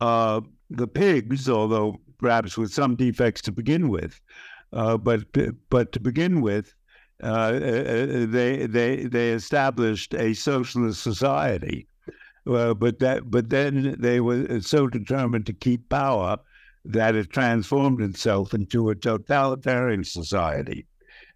uh, 0.00 0.40
the 0.70 0.88
pigs, 0.88 1.48
although 1.48 2.00
perhaps 2.18 2.58
with 2.58 2.72
some 2.72 2.96
defects 2.96 3.40
to 3.42 3.52
begin 3.52 3.88
with, 3.88 4.20
uh, 4.72 4.96
but 4.96 5.24
but 5.70 5.92
to 5.92 6.00
begin 6.00 6.40
with, 6.40 6.74
uh, 7.22 7.26
uh, 7.26 8.26
they 8.26 8.66
they 8.66 9.04
they 9.04 9.30
established 9.30 10.14
a 10.14 10.34
socialist 10.34 11.02
society. 11.02 11.88
but 12.44 12.98
that 12.98 13.30
but 13.30 13.48
then 13.48 13.96
they 13.98 14.20
were 14.20 14.60
so 14.60 14.86
determined 14.86 15.46
to 15.46 15.52
keep 15.52 15.88
power 15.88 16.38
that 16.84 17.14
it 17.14 17.30
transformed 17.30 18.00
itself 18.00 18.54
into 18.54 18.90
a 18.90 18.94
totalitarian 18.94 20.04
society. 20.04 20.86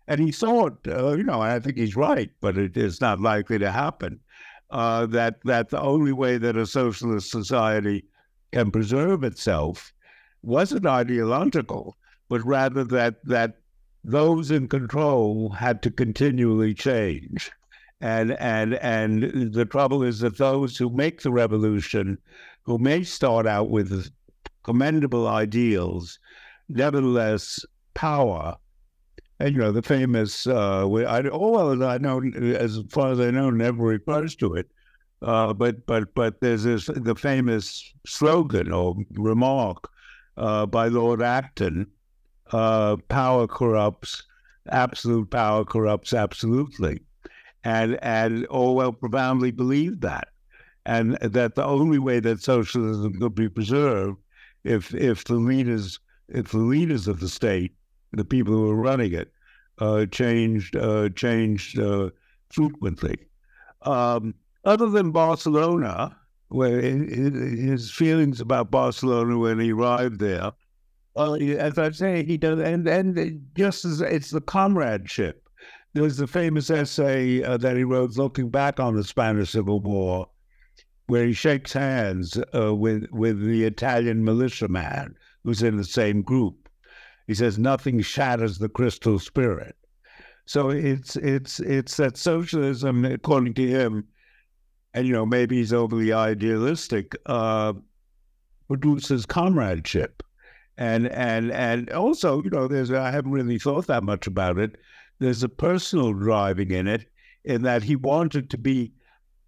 And 0.09 0.21
he 0.21 0.33
thought, 0.33 0.79
uh, 0.87 1.13
you 1.13 1.23
know, 1.23 1.41
I 1.41 1.61
think 1.61 1.77
he's 1.77 1.97
right, 1.97 2.31
but 2.41 2.59
it 2.59 2.77
is 2.77 3.01
not 3.01 3.21
likely 3.21 3.59
to 3.59 3.71
happen. 3.71 4.21
Uh, 4.71 5.07
that 5.07 5.39
that 5.45 5.69
the 5.69 5.81
only 5.81 6.13
way 6.13 6.39
that 6.39 6.57
a 6.57 6.67
socialist 6.67 7.31
society 7.31 8.05
can 8.53 8.71
preserve 8.71 9.23
itself 9.23 9.93
wasn't 10.43 10.87
ideological, 10.87 11.97
but 12.29 12.45
rather 12.45 12.83
that 12.85 13.25
that 13.25 13.59
those 14.03 14.51
in 14.51 14.69
control 14.69 15.51
had 15.51 15.83
to 15.83 15.91
continually 15.91 16.75
change. 16.75 17.53
And 18.01 18.33
and 18.33 18.75
and 18.75 19.53
the 19.53 19.65
trouble 19.65 20.03
is 20.03 20.21
that 20.21 20.39
those 20.39 20.77
who 20.77 20.91
make 20.91 21.23
the 21.23 21.31
revolution, 21.31 22.19
who 22.63 22.79
may 22.79 23.05
start 23.05 23.47
out 23.47 23.71
with 23.71 24.11
commendable 24.63 25.29
ideals, 25.29 26.19
nevertheless 26.69 27.65
power. 27.95 28.57
And 29.41 29.55
you 29.55 29.61
know 29.61 29.73
the 29.73 29.83
famous, 29.83 30.47
uh, 30.47 30.89
I, 30.89 31.29
oh 31.31 31.51
well, 31.51 31.83
I 31.83 31.99
know 31.99 32.23
as 32.57 32.79
far 32.91 33.13
as 33.13 33.21
I 33.21 33.31
know, 33.31 33.51
never 33.51 33.83
refers 33.83 34.37
to 34.37 34.55
it. 34.55 34.71
Uh, 35.21 35.53
but 35.53 35.87
but 35.87 36.15
but 36.15 36.41
there's 36.41 36.65
this 36.65 36.87
the 36.87 37.15
famous 37.15 37.93
slogan 38.07 38.73
or 38.73 38.97
remark 39.13 39.89
uh, 40.37 40.67
by 40.67 40.89
Lord 40.89 41.23
Acton, 41.23 41.87
uh, 42.53 42.97
power 43.09 43.47
corrupts, 43.47 44.23
absolute 44.71 45.31
power 45.31 45.65
corrupts 45.65 46.13
absolutely. 46.13 47.01
And, 47.65 47.99
and 48.03 48.47
Orwell 48.51 48.93
profoundly 48.93 49.51
believed 49.51 50.01
that. 50.03 50.29
And 50.85 51.17
that 51.21 51.55
the 51.55 51.65
only 51.65 51.99
way 51.99 52.19
that 52.21 52.43
socialism 52.43 53.15
could 53.21 53.35
be 53.37 53.49
preserved 53.49 54.19
if 54.65 54.95
if 54.95 55.25
the 55.25 55.35
leaders 55.35 56.01
if 56.29 56.51
the 56.51 56.59
leaders 56.59 57.09
of 57.09 57.21
the 57.21 57.29
state, 57.29 57.75
the 58.13 58.25
people 58.25 58.55
who 58.55 58.71
are 58.71 58.75
running 58.77 59.13
it, 59.13 59.33
uh, 59.79 60.07
changed 60.07 60.77
uh, 60.77 61.09
changed 61.11 61.79
uh, 61.79 62.11
frequently. 62.51 63.17
Um, 63.83 64.35
other 64.65 64.89
than 64.89 65.11
Barcelona, 65.11 66.17
where 66.49 66.81
his 66.81 67.91
feelings 67.91 68.41
about 68.41 68.71
Barcelona 68.71 69.39
when 69.39 69.59
he 69.59 69.73
arrived 69.73 70.21
there 70.21 70.53
as 71.17 71.79
I 71.79 71.91
say, 71.91 72.25
he 72.25 72.37
does, 72.37 72.61
and 72.61 72.87
and 72.89 73.47
just 73.57 73.85
as 73.85 74.01
it's 74.01 74.31
the 74.31 74.41
comradeship. 74.41 75.43
There's 75.95 76.17
the 76.17 76.27
famous 76.27 76.71
essay 76.71 77.43
uh, 77.43 77.59
that 77.59 77.77
he 77.77 77.85
wrote 77.85 78.17
looking 78.17 78.49
back 78.49 78.81
on 78.81 78.97
the 78.97 79.05
Spanish 79.05 79.51
Civil 79.51 79.81
War, 79.81 80.27
where 81.13 81.27
he 81.27 81.35
shakes 81.35 81.75
hands 81.75 82.39
uh, 82.55 82.75
with 82.75 83.07
with 83.13 83.39
the 83.45 83.65
Italian 83.65 84.25
militiaman 84.25 85.15
who's 85.45 85.63
in 85.63 85.77
the 85.77 85.85
same 85.85 86.23
group. 86.23 86.71
He 87.27 87.35
says 87.35 87.59
nothing 87.59 88.01
shatters 88.01 88.57
the 88.57 88.71
crystal 88.71 89.19
spirit. 89.19 89.77
So 90.47 90.71
it's 90.71 91.17
it's 91.17 91.61
it's 91.61 91.99
that 91.99 92.17
socialism, 92.17 93.05
according 93.05 93.53
to 93.55 93.69
him, 93.69 94.09
and 94.95 95.07
you 95.07 95.13
know 95.13 95.27
maybe 95.27 95.59
he's 95.59 95.75
overly 95.75 96.15
idealistic, 96.15 97.15
uh, 97.27 97.75
produces 98.67 99.27
comradeship 99.27 100.23
and 100.79 101.09
and 101.09 101.53
and 101.53 101.91
also 101.91 102.43
you 102.43 102.49
know 102.49 102.67
there's 102.67 102.91
I 102.91 103.11
haven't 103.11 103.33
really 103.33 103.59
thought 103.59 103.87
that 103.89 104.03
much 104.03 104.27
about 104.27 104.57
it. 104.57 104.77
There's 105.19 105.43
a 105.43 105.49
personal 105.51 106.15
driving 106.15 106.71
in 106.71 106.89
it, 106.89 107.05
in 107.45 107.63
that 107.65 107.83
he 107.83 107.97
wanted 107.97 108.49
to 108.49 108.57
be. 108.57 108.95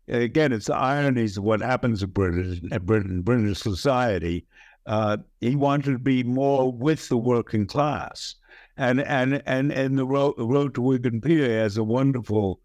Again, 0.08 0.52
it's 0.52 0.66
the 0.66 0.76
ironies 0.76 1.38
of 1.38 1.44
what 1.44 1.60
happens 1.60 2.02
in 2.02 2.10
British 2.10 2.60
Britain, 2.82 3.22
British 3.22 3.60
society. 3.60 4.46
Uh, 4.86 5.16
he 5.40 5.56
wanted 5.56 5.92
to 5.92 5.98
be 5.98 6.22
more 6.22 6.70
with 6.70 7.08
the 7.08 7.16
working 7.16 7.66
class, 7.66 8.34
and 8.76 9.00
and 9.00 9.42
and 9.46 9.72
and 9.72 9.98
the 9.98 10.04
road, 10.04 10.34
road 10.38 10.74
to 10.74 10.82
Wigan 10.82 11.22
Pier 11.22 11.62
has 11.62 11.78
a 11.78 11.84
wonderful 11.84 12.60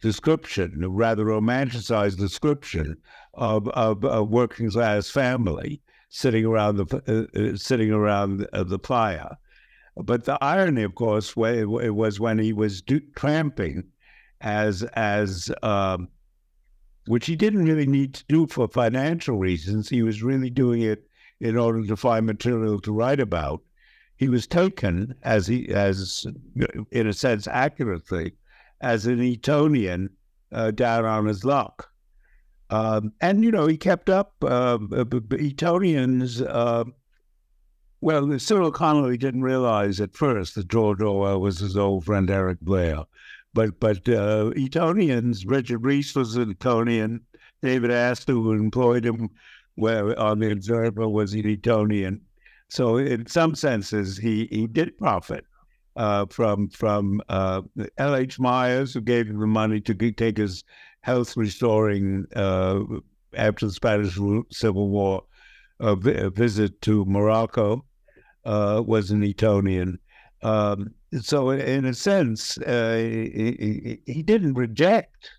description, 0.00 0.82
a 0.82 0.88
rather 0.88 1.24
romanticized 1.26 2.16
description 2.16 2.96
of, 3.34 3.68
of 3.70 4.04
a 4.04 4.22
working 4.22 4.70
class 4.70 5.10
family 5.10 5.82
sitting 6.08 6.44
around 6.44 6.76
the 6.76 7.28
uh, 7.36 7.38
uh, 7.38 7.56
sitting 7.56 7.90
around 7.90 8.46
uh, 8.52 8.64
the 8.64 8.78
playa. 8.78 9.36
But 9.96 10.24
the 10.24 10.42
irony, 10.42 10.84
of 10.84 10.94
course, 10.94 11.36
was 11.36 12.20
when 12.20 12.38
he 12.38 12.52
was 12.52 12.80
do- 12.82 13.02
tramping, 13.16 13.84
as 14.40 14.84
as 14.94 15.50
um, 15.62 16.08
which 17.08 17.26
he 17.26 17.36
didn't 17.36 17.64
really 17.64 17.86
need 17.86 18.14
to 18.14 18.24
do 18.28 18.46
for 18.46 18.68
financial 18.68 19.38
reasons. 19.38 19.88
He 19.88 20.02
was 20.02 20.22
really 20.22 20.50
doing 20.50 20.82
it 20.82 21.08
in 21.40 21.56
order 21.56 21.84
to 21.86 21.96
find 21.96 22.26
material 22.26 22.80
to 22.80 22.92
write 22.92 23.20
about. 23.20 23.62
He 24.16 24.28
was 24.28 24.46
taken 24.46 25.14
as 25.22 25.46
he 25.46 25.68
as 25.68 26.26
in 26.90 27.06
a 27.06 27.12
sense 27.12 27.46
accurately 27.46 28.32
as 28.80 29.06
an 29.06 29.22
Etonian 29.22 30.10
uh, 30.52 30.70
down 30.70 31.04
on 31.04 31.26
his 31.26 31.44
luck. 31.44 31.90
Um, 32.70 33.12
and, 33.20 33.44
you 33.44 33.50
know, 33.50 33.66
he 33.66 33.76
kept 33.76 34.10
up. 34.10 34.34
Uh, 34.42 34.78
Etonians, 35.32 36.42
uh, 36.42 36.84
well, 38.00 38.38
Cyril 38.38 38.72
Connolly 38.72 39.16
didn't 39.16 39.42
realize 39.42 40.00
at 40.00 40.14
first 40.16 40.54
that 40.54 40.68
George 40.68 41.00
Orwell 41.00 41.40
was 41.40 41.58
his 41.58 41.76
old 41.76 42.04
friend 42.04 42.30
Eric 42.30 42.60
Blair. 42.60 43.04
But 43.54 43.80
but 43.80 44.08
uh, 44.08 44.52
Etonians, 44.56 45.46
Richard 45.46 45.84
Rees 45.84 46.14
was 46.14 46.36
an 46.36 46.50
Etonian. 46.50 47.22
David 47.62 47.90
Astor, 47.90 48.34
who 48.34 48.52
employed 48.52 49.04
him 49.04 49.30
where, 49.74 50.18
on 50.18 50.38
the 50.38 50.52
Observer, 50.52 51.08
was 51.08 51.34
an 51.34 51.46
Etonian. 51.46 52.20
So 52.68 52.98
in 52.98 53.26
some 53.26 53.54
senses, 53.54 54.18
he, 54.18 54.46
he 54.50 54.66
did 54.66 54.98
profit 54.98 55.44
uh, 55.96 56.26
from 56.26 56.68
from 56.68 57.20
uh, 57.28 57.62
L.H. 57.96 58.38
Myers, 58.38 58.94
who 58.94 59.00
gave 59.00 59.26
him 59.28 59.40
the 59.40 59.46
money 59.46 59.80
to 59.80 59.94
take 60.12 60.36
his 60.36 60.62
health 61.00 61.36
restoring 61.36 62.26
uh, 62.36 62.80
after 63.34 63.66
the 63.66 63.72
Spanish 63.72 64.18
Civil 64.50 64.90
War 64.90 65.24
a 65.80 65.94
visit 65.94 66.80
to 66.82 67.04
Morocco 67.04 67.84
uh, 68.44 68.82
was 68.84 69.10
an 69.10 69.22
Etonian. 69.22 69.98
Um, 70.42 70.94
so, 71.20 71.50
in 71.50 71.84
a 71.84 71.94
sense, 71.94 72.58
uh, 72.58 72.96
he, 72.96 73.98
he, 74.06 74.22
didn't 74.22 74.54
reject 74.54 75.30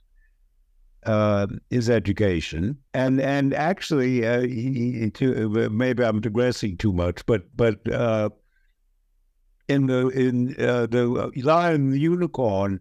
uh, 1.05 1.47
his 1.69 1.89
education, 1.89 2.77
and 2.93 3.21
and 3.21 3.53
actually, 3.53 4.25
uh, 4.25 4.41
he, 4.41 5.11
he, 5.15 5.69
maybe 5.69 6.03
I'm 6.03 6.21
digressing 6.21 6.77
too 6.77 6.91
much, 6.91 7.25
but 7.27 7.43
but 7.55 7.77
uh, 7.91 8.29
in 9.67 9.85
the 9.85 10.07
in 10.07 10.55
uh, 10.59 10.87
the 10.87 11.31
Lion 11.35 11.75
and 11.75 11.93
the 11.93 11.99
Unicorn, 11.99 12.79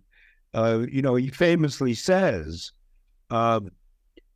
uh, 0.54 0.86
you 0.90 1.02
know, 1.02 1.14
he 1.14 1.28
famously 1.28 1.94
says 1.94 2.72
um, 3.30 3.70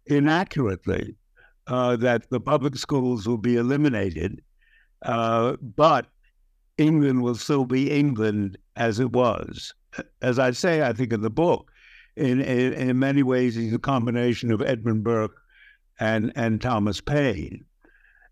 inaccurately 0.06 1.16
uh, 1.66 1.96
that 1.96 2.28
the 2.30 2.40
public 2.40 2.76
schools 2.76 3.26
will 3.26 3.38
be 3.38 3.56
eliminated, 3.56 4.42
uh, 5.02 5.56
but 5.60 6.06
England 6.78 7.22
will 7.22 7.34
still 7.34 7.64
be 7.64 7.90
England 7.90 8.56
as 8.76 8.98
it 9.00 9.12
was. 9.12 9.74
As 10.22 10.38
I 10.38 10.52
say, 10.52 10.82
I 10.82 10.92
think 10.92 11.12
in 11.12 11.20
the 11.20 11.30
book, 11.30 11.70
in 12.16 12.40
in, 12.40 12.72
in 12.72 12.98
many 12.98 13.22
ways, 13.22 13.54
he's 13.54 13.74
a 13.74 13.78
combination 13.78 14.50
of 14.50 14.62
Edmund 14.62 15.04
Burke 15.04 15.36
and 16.00 16.32
and 16.34 16.60
Thomas 16.60 17.00
Paine. 17.00 17.64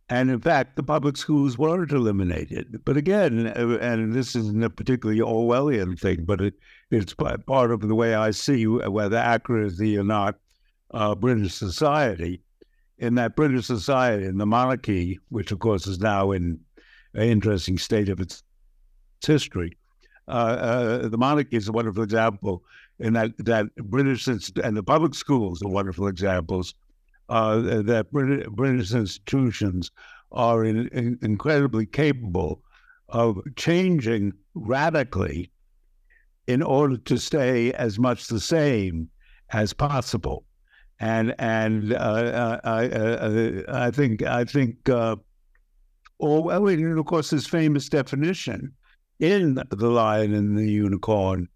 And 0.08 0.28
in 0.28 0.40
fact, 0.40 0.74
the 0.74 0.82
public 0.82 1.16
schools 1.16 1.56
weren't 1.56 1.92
eliminated. 1.92 2.84
But 2.84 2.96
again, 2.96 3.46
and 3.46 4.12
this 4.12 4.34
isn't 4.34 4.64
a 4.64 4.68
particularly 4.68 5.20
Orwellian 5.20 5.96
thing, 5.96 6.24
but 6.24 6.40
it, 6.40 6.54
it's 6.90 7.14
part 7.14 7.70
of 7.70 7.80
the 7.82 7.94
way 7.94 8.16
I 8.16 8.32
see 8.32 8.66
whether 8.66 9.16
accuracy 9.16 9.96
or 9.96 10.02
not 10.02 10.34
uh, 10.90 11.14
British 11.14 11.54
society. 11.54 12.42
In 12.98 13.14
that 13.14 13.36
British 13.36 13.66
society, 13.66 14.26
in 14.26 14.38
the 14.38 14.46
monarchy, 14.46 15.20
which 15.28 15.52
of 15.52 15.60
course 15.60 15.86
is 15.86 16.00
now 16.00 16.32
in 16.32 16.58
interesting 17.14 17.78
state 17.78 18.08
of 18.08 18.20
its, 18.20 18.42
its 19.18 19.26
history, 19.26 19.76
uh, 20.28 20.30
uh, 20.30 21.08
the 21.08 21.18
monarchy 21.18 21.56
is 21.56 21.68
a 21.68 21.72
wonderful 21.72 22.02
example 22.02 22.62
in 22.98 23.14
that 23.14 23.32
that 23.38 23.74
British 23.76 24.26
and 24.28 24.76
the 24.76 24.82
public 24.82 25.14
schools 25.14 25.62
are 25.62 25.68
wonderful 25.68 26.06
examples 26.06 26.74
uh, 27.30 27.82
that 27.82 28.10
British, 28.12 28.46
British, 28.50 28.92
institutions 28.92 29.90
are 30.32 30.64
in, 30.64 30.88
in, 30.88 31.18
incredibly 31.22 31.86
capable 31.86 32.62
of 33.08 33.40
changing 33.56 34.32
radically 34.54 35.50
in 36.46 36.62
order 36.62 36.96
to 36.96 37.18
stay 37.18 37.72
as 37.72 37.98
much 37.98 38.26
the 38.26 38.40
same 38.40 39.08
as 39.50 39.72
possible. 39.72 40.44
And 40.98 41.34
and 41.38 41.94
uh, 41.94 42.60
I, 42.62 42.88
uh, 42.88 43.62
I 43.68 43.90
think 43.90 44.22
I 44.22 44.44
think 44.44 44.88
uh, 44.88 45.16
Orwell, 46.20 46.68
and 46.68 46.98
of 46.98 47.06
course 47.06 47.30
his 47.30 47.46
famous 47.46 47.88
definition 47.88 48.72
in 49.18 49.62
the 49.70 49.90
Lion 49.90 50.34
and 50.34 50.56
the 50.56 50.70
Unicorn 50.70 51.48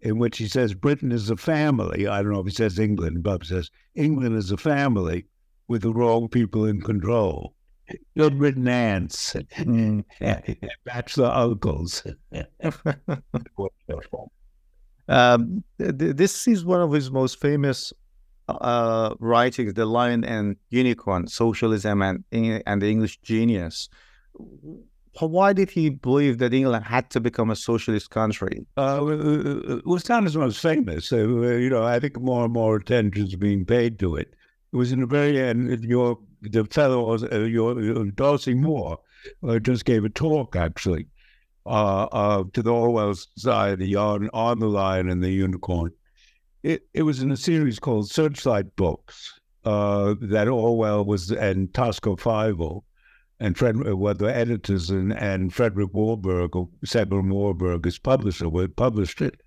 in 0.00 0.18
which 0.18 0.38
he 0.38 0.46
says 0.46 0.74
Britain 0.74 1.12
is 1.12 1.30
a 1.30 1.36
family. 1.36 2.06
I 2.06 2.22
don't 2.22 2.32
know 2.32 2.40
if 2.40 2.46
he 2.46 2.52
says 2.52 2.78
England, 2.78 3.22
but 3.22 3.42
he 3.42 3.48
says 3.48 3.70
England 3.94 4.36
is 4.36 4.50
a 4.50 4.56
family 4.56 5.26
with 5.66 5.82
the 5.82 5.92
wrong 5.92 6.28
people 6.28 6.64
in 6.64 6.80
control. 6.80 7.54
Good 8.16 8.38
written 8.38 8.68
aunts, 8.68 9.32
mm. 9.32 10.04
bachelor 10.84 11.28
uncles. 11.28 12.04
um, 15.08 15.64
th- 15.78 15.94
this 16.16 16.46
is 16.46 16.64
one 16.64 16.82
of 16.82 16.92
his 16.92 17.10
most 17.10 17.40
famous 17.40 17.92
uh, 18.48 19.14
writings, 19.20 19.74
The 19.74 19.86
Lion 19.86 20.22
and 20.24 20.56
Unicorn, 20.68 21.26
Socialism 21.28 22.02
and, 22.02 22.24
and 22.30 22.82
the 22.82 22.90
English 22.90 23.18
Genius 23.22 23.88
why 25.20 25.52
did 25.52 25.70
he 25.70 25.90
believe 25.90 26.38
that 26.38 26.54
England 26.54 26.84
had 26.84 27.10
to 27.10 27.20
become 27.20 27.50
a 27.50 27.56
socialist 27.56 28.10
country? 28.10 28.64
Uh, 28.76 29.00
well, 29.02 29.96
it's 29.96 30.08
not 30.08 30.24
as 30.24 30.36
most 30.36 30.60
famous. 30.60 31.12
Uh, 31.12 31.16
you 31.16 31.70
know, 31.70 31.82
I 31.82 31.98
think 31.98 32.20
more 32.20 32.44
and 32.44 32.52
more 32.52 32.76
attention 32.76 33.26
is 33.26 33.34
being 33.34 33.64
paid 33.64 33.98
to 33.98 34.16
it. 34.16 34.34
It 34.72 34.76
was 34.76 34.92
in 34.92 35.00
the 35.00 35.06
very 35.06 35.40
end. 35.40 35.84
Your 35.84 36.18
the 36.42 36.64
fellow, 36.66 37.18
uh, 37.18 37.38
your 37.38 38.04
Darcy 38.12 38.54
Moore, 38.54 38.98
uh, 39.46 39.58
just 39.58 39.84
gave 39.84 40.04
a 40.04 40.08
talk 40.08 40.54
actually 40.54 41.06
uh, 41.66 42.04
uh, 42.04 42.44
to 42.52 42.62
the 42.62 42.72
Orwell 42.72 43.14
Society 43.14 43.94
on 43.96 44.30
on 44.32 44.60
the 44.60 44.68
Lion 44.68 45.08
and 45.08 45.22
the 45.22 45.30
Unicorn. 45.30 45.90
It 46.62 46.86
it 46.94 47.02
was 47.02 47.22
in 47.22 47.30
a 47.30 47.36
series 47.36 47.78
called 47.78 48.10
Searchlight 48.10 48.76
Books 48.76 49.40
uh, 49.64 50.14
that 50.20 50.48
Orwell 50.48 51.04
was 51.04 51.30
and 51.30 51.72
Tosco 51.72 52.16
Fyvel 52.18 52.84
and 53.40 53.56
Fred, 53.56 53.76
uh, 53.86 53.96
were 53.96 54.14
the 54.14 54.34
editors 54.34 54.90
and, 54.90 55.12
and 55.12 55.52
Fredric 55.52 55.92
Warburg 55.92 56.56
or 56.56 56.68
Severin 56.84 57.30
Warburg, 57.30 57.84
his 57.84 57.98
publisher, 57.98 58.48
published 58.68 59.20
it. 59.20 59.40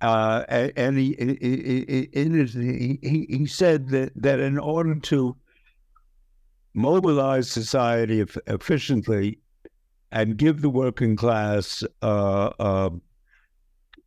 Uh, 0.00 0.44
and 0.76 0.98
he, 0.98 1.12
in 1.12 2.34
his, 2.34 2.52
he, 2.52 2.98
he 3.02 3.46
said 3.46 3.88
that, 3.88 4.12
that 4.16 4.38
in 4.38 4.58
order 4.58 4.96
to 4.96 5.34
mobilize 6.74 7.50
society 7.50 8.24
efficiently 8.46 9.38
and 10.12 10.36
give 10.36 10.60
the 10.60 10.68
working 10.68 11.16
class, 11.16 11.82
uh, 12.02 12.50
uh, 12.58 12.90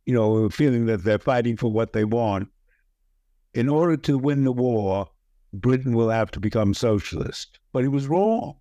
you 0.06 0.14
know, 0.14 0.36
a 0.36 0.50
feeling 0.50 0.86
that 0.86 1.02
they're 1.02 1.18
fighting 1.18 1.56
for 1.56 1.72
what 1.72 1.92
they 1.92 2.04
want, 2.04 2.48
in 3.54 3.68
order 3.68 3.96
to 3.96 4.16
win 4.16 4.44
the 4.44 4.52
war, 4.52 5.08
Britain 5.52 5.94
will 5.94 6.10
have 6.10 6.30
to 6.30 6.38
become 6.38 6.74
socialist. 6.74 7.58
But 7.72 7.82
he 7.82 7.88
was 7.88 8.06
wrong. 8.06 8.54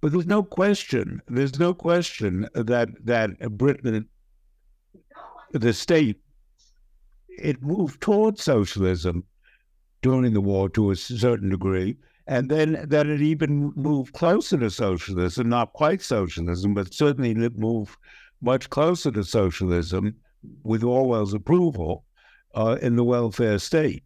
But 0.00 0.12
there's 0.12 0.26
no 0.26 0.42
question. 0.42 1.20
There's 1.26 1.58
no 1.58 1.74
question 1.74 2.48
that 2.54 2.88
that 3.04 3.38
Britain, 3.58 4.08
the 5.52 5.72
state, 5.72 6.20
it 7.28 7.62
moved 7.62 8.00
towards 8.00 8.42
socialism 8.42 9.24
during 10.02 10.34
the 10.34 10.40
war 10.40 10.68
to 10.70 10.92
a 10.92 10.96
certain 10.96 11.50
degree, 11.50 11.96
and 12.28 12.48
then 12.48 12.84
that 12.88 13.06
it 13.06 13.20
even 13.22 13.72
moved 13.74 14.12
closer 14.12 14.56
to 14.58 14.70
socialism, 14.70 15.48
not 15.48 15.72
quite 15.72 16.02
socialism, 16.02 16.74
but 16.74 16.94
certainly 16.94 17.32
it 17.32 17.58
moved 17.58 17.96
much 18.40 18.70
closer 18.70 19.10
to 19.10 19.24
socialism 19.24 20.14
with 20.62 20.84
Orwell's 20.84 21.34
approval 21.34 22.04
uh, 22.54 22.78
in 22.80 22.94
the 22.94 23.04
welfare 23.04 23.58
state 23.58 24.04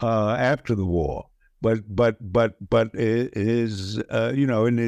uh, 0.00 0.36
after 0.38 0.76
the 0.76 0.86
war 0.86 1.26
but 1.66 1.96
but 1.96 2.16
but 2.32 2.56
but 2.70 2.94
it 2.94 3.36
is 3.36 3.98
uh, 4.10 4.32
you 4.34 4.46
know 4.46 4.66
in 4.66 4.78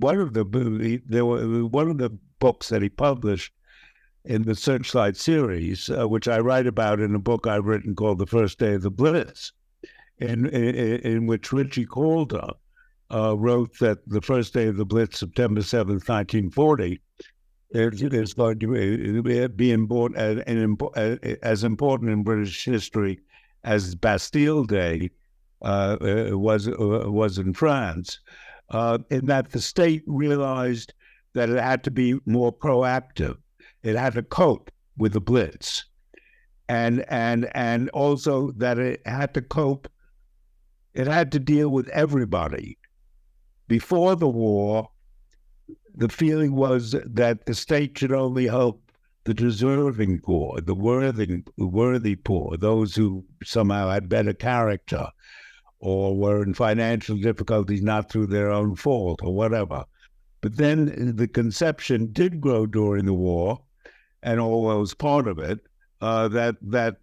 one 0.00 0.20
of 0.20 0.32
the 0.34 1.02
there 1.06 1.26
were 1.26 1.66
one 1.66 1.90
of 1.90 1.98
the 1.98 2.10
books 2.38 2.68
that 2.68 2.82
he 2.82 2.88
published 2.88 3.52
in 4.24 4.42
the 4.42 4.54
Searchlight 4.54 5.16
series, 5.16 5.88
uh, 5.90 6.06
which 6.06 6.28
I 6.28 6.38
write 6.38 6.66
about 6.66 7.00
in 7.00 7.14
a 7.14 7.18
book 7.18 7.46
I've 7.46 7.64
written 7.64 7.94
called 7.94 8.18
The 8.18 8.26
First 8.26 8.58
Day 8.58 8.74
of 8.74 8.82
the 8.82 8.90
Blitz, 8.90 9.52
in 10.18 10.46
in, 10.46 10.74
in 11.00 11.26
which 11.26 11.52
Ritchie 11.52 11.86
Calder 11.86 12.50
uh, 13.10 13.36
wrote 13.36 13.78
that 13.78 13.98
the 14.06 14.20
first 14.20 14.54
day 14.54 14.66
of 14.68 14.76
the 14.76 14.84
Blitz, 14.84 15.18
September 15.18 15.62
seventh, 15.62 16.08
nineteen 16.08 16.50
forty. 16.50 17.00
Is 17.72 18.34
going 18.34 18.58
to 18.58 19.48
be 19.48 19.70
important 19.70 20.18
as 21.44 21.62
important 21.62 22.10
in 22.10 22.24
British 22.24 22.64
history 22.64 23.20
as 23.62 23.94
Bastille 23.94 24.64
Day, 24.64 24.96
uh, 24.98 25.04
uh, 25.04 25.19
Uh, 25.62 25.96
uh, 26.00 26.38
was 26.38 26.68
uh, 26.68 26.72
was 26.78 27.36
in 27.36 27.52
France, 27.52 28.18
uh, 28.70 28.98
in 29.10 29.26
that 29.26 29.50
the 29.50 29.60
state 29.60 30.02
realized 30.06 30.94
that 31.34 31.50
it 31.50 31.60
had 31.60 31.84
to 31.84 31.90
be 31.90 32.18
more 32.24 32.50
proactive. 32.50 33.36
It 33.82 33.94
had 33.94 34.14
to 34.14 34.22
cope 34.22 34.70
with 34.96 35.12
the 35.12 35.20
Blitz, 35.20 35.84
and 36.68 37.04
and 37.08 37.50
and 37.54 37.90
also 37.90 38.52
that 38.52 38.78
it 38.78 39.02
had 39.06 39.34
to 39.34 39.42
cope. 39.42 39.86
It 40.94 41.06
had 41.06 41.30
to 41.32 41.38
deal 41.38 41.68
with 41.68 41.88
everybody. 41.88 42.78
Before 43.68 44.16
the 44.16 44.28
war, 44.28 44.88
the 45.94 46.08
feeling 46.08 46.54
was 46.54 46.96
that 47.04 47.44
the 47.44 47.54
state 47.54 47.98
should 47.98 48.12
only 48.12 48.46
help 48.46 48.90
the 49.24 49.34
deserving 49.34 50.20
poor, 50.20 50.60
the 50.60 50.74
worthy, 50.74 51.42
worthy 51.58 52.16
poor, 52.16 52.56
those 52.56 52.94
who 52.96 53.24
somehow 53.44 53.90
had 53.90 54.08
better 54.08 54.32
character, 54.32 55.06
or 55.80 56.16
were 56.16 56.42
in 56.42 56.54
financial 56.54 57.16
difficulties 57.16 57.82
not 57.82 58.10
through 58.10 58.26
their 58.26 58.50
own 58.50 58.76
fault 58.76 59.20
or 59.22 59.34
whatever. 59.34 59.84
But 60.42 60.56
then 60.56 61.16
the 61.16 61.28
conception 61.28 62.12
did 62.12 62.40
grow 62.40 62.66
during 62.66 63.04
the 63.06 63.14
war, 63.14 63.60
and 64.22 64.40
Orwell 64.40 64.80
was 64.80 64.94
part 64.94 65.26
of 65.26 65.38
it, 65.38 65.60
uh, 66.00 66.28
that 66.28 66.56
that 66.62 66.96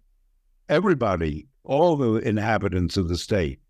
everybody, 0.68 1.46
all 1.64 1.96
the 1.96 2.14
inhabitants 2.16 2.96
of 2.96 3.08
the 3.08 3.16
state, 3.16 3.60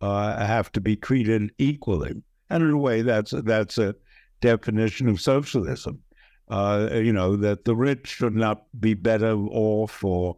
uh, 0.00 0.44
have 0.44 0.70
to 0.72 0.80
be 0.80 0.96
treated 0.96 1.50
equally. 1.58 2.22
And 2.50 2.62
in 2.62 2.70
a 2.70 2.78
way, 2.78 3.02
that's 3.02 3.30
that's 3.30 3.78
a 3.78 3.94
definition 4.40 5.08
of 5.08 5.20
socialism. 5.20 6.02
Uh, 6.48 6.88
you 6.92 7.12
know 7.12 7.36
that 7.36 7.64
the 7.64 7.74
rich 7.74 8.06
should 8.06 8.36
not 8.36 8.64
be 8.78 8.94
better 8.94 9.32
off 9.34 10.04
or 10.04 10.36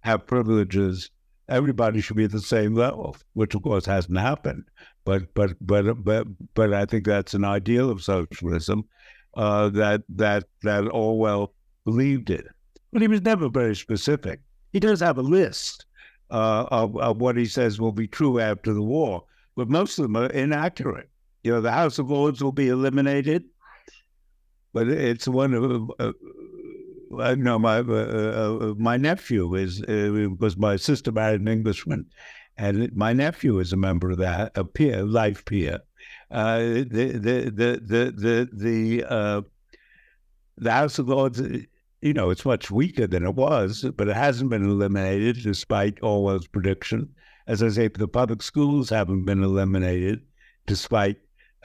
have 0.00 0.26
privileges 0.26 1.10
everybody 1.48 2.00
should 2.00 2.16
be 2.16 2.24
at 2.24 2.32
the 2.32 2.40
same 2.40 2.74
level, 2.74 3.16
which 3.34 3.54
of 3.54 3.62
course 3.62 3.86
hasn't 3.86 4.18
happened. 4.18 4.64
But 5.04 5.32
but 5.34 5.54
but 5.60 6.04
but 6.04 6.26
but 6.54 6.74
I 6.74 6.84
think 6.84 7.04
that's 7.04 7.34
an 7.34 7.44
ideal 7.44 7.90
of 7.90 8.02
socialism 8.02 8.84
uh, 9.36 9.68
that 9.70 10.02
that 10.10 10.44
that 10.62 10.88
Orwell 10.88 11.54
believed 11.84 12.30
in. 12.30 12.44
But 12.92 13.02
he 13.02 13.08
was 13.08 13.22
never 13.22 13.48
very 13.48 13.76
specific. 13.76 14.40
He 14.72 14.80
does 14.80 15.00
have 15.00 15.18
a 15.18 15.22
list 15.22 15.86
uh, 16.30 16.66
of, 16.70 16.96
of 16.98 17.20
what 17.20 17.36
he 17.36 17.46
says 17.46 17.80
will 17.80 17.92
be 17.92 18.06
true 18.06 18.38
after 18.38 18.72
the 18.74 18.82
war, 18.82 19.24
but 19.56 19.68
most 19.68 19.98
of 19.98 20.02
them 20.02 20.16
are 20.16 20.26
inaccurate. 20.26 21.08
You 21.42 21.52
know, 21.52 21.60
the 21.60 21.72
House 21.72 21.98
of 21.98 22.10
Lords 22.10 22.42
will 22.42 22.52
be 22.52 22.68
eliminated, 22.68 23.44
but 24.72 24.88
it's 24.88 25.28
one 25.28 25.54
of 25.54 25.90
uh, 25.98 26.12
uh, 27.16 27.34
no, 27.38 27.58
my 27.58 27.78
uh, 27.78 27.82
uh, 27.82 28.74
my 28.76 28.96
nephew 28.96 29.54
is 29.54 29.80
because 29.80 30.56
my 30.56 30.76
sister 30.76 31.12
married 31.12 31.40
an 31.40 31.48
Englishman, 31.48 32.06
and 32.56 32.94
my 32.94 33.12
nephew 33.12 33.58
is 33.58 33.72
a 33.72 33.76
member 33.76 34.10
of 34.10 34.18
that, 34.18 34.52
a 34.56 34.64
peer, 34.64 35.02
life 35.04 35.44
peer. 35.44 35.80
the 36.30 36.86
the 36.90 37.50
the 37.50 37.80
the 37.84 38.12
the 38.16 38.48
the, 38.52 39.44
the 40.56 40.70
House 40.70 40.98
of 40.98 41.08
Lords 41.08 41.40
you 42.00 42.12
know, 42.12 42.30
it's 42.30 42.44
much 42.44 42.70
weaker 42.70 43.06
than 43.06 43.24
it 43.24 43.34
was, 43.34 43.84
but 43.96 44.08
it 44.08 44.16
hasn't 44.16 44.50
been 44.50 44.64
eliminated 44.64 45.42
despite 45.42 45.98
Orwell's 46.02 46.46
prediction. 46.46 47.08
As 47.46 47.62
I 47.62 47.68
say, 47.70 47.88
the 47.88 48.06
public 48.06 48.42
schools 48.42 48.90
haven't 48.90 49.24
been 49.24 49.42
eliminated 49.42 50.20
despite 50.66 51.16